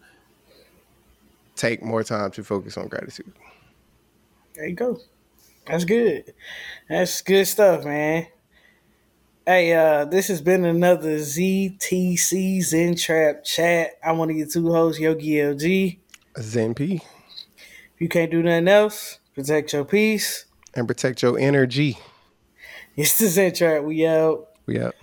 take 1.55 1.83
more 1.83 2.03
time 2.03 2.31
to 2.31 2.43
focus 2.43 2.77
on 2.77 2.87
gratitude. 2.87 3.33
There 4.55 4.67
you 4.67 4.75
go. 4.75 4.99
That's 5.65 5.85
good. 5.85 6.33
That's 6.89 7.21
good 7.21 7.45
stuff, 7.45 7.85
man. 7.85 8.27
Hey, 9.47 9.73
uh, 9.73 10.05
this 10.05 10.27
has 10.27 10.39
been 10.39 10.65
another 10.65 11.17
ZTC 11.17 12.61
Zen 12.61 12.95
Trap 12.95 13.43
chat. 13.43 13.93
I'm 14.03 14.19
one 14.19 14.29
of 14.29 14.35
your 14.35 14.45
two 14.45 14.71
hosts, 14.71 15.01
Yogi 15.01 15.31
LG. 15.31 15.97
Zen 16.39 16.75
P. 16.75 17.01
If 17.57 17.99
you 17.99 18.07
can't 18.07 18.29
do 18.29 18.43
nothing 18.43 18.67
else, 18.67 19.17
protect 19.33 19.73
your 19.73 19.83
peace. 19.83 20.45
And 20.75 20.87
protect 20.87 21.23
your 21.23 21.39
energy. 21.39 21.97
It's 22.95 23.17
the 23.17 23.29
Zen 23.29 23.55
Trap. 23.55 23.83
We 23.83 24.05
out. 24.05 24.47
We 24.67 24.79
out. 24.79 24.93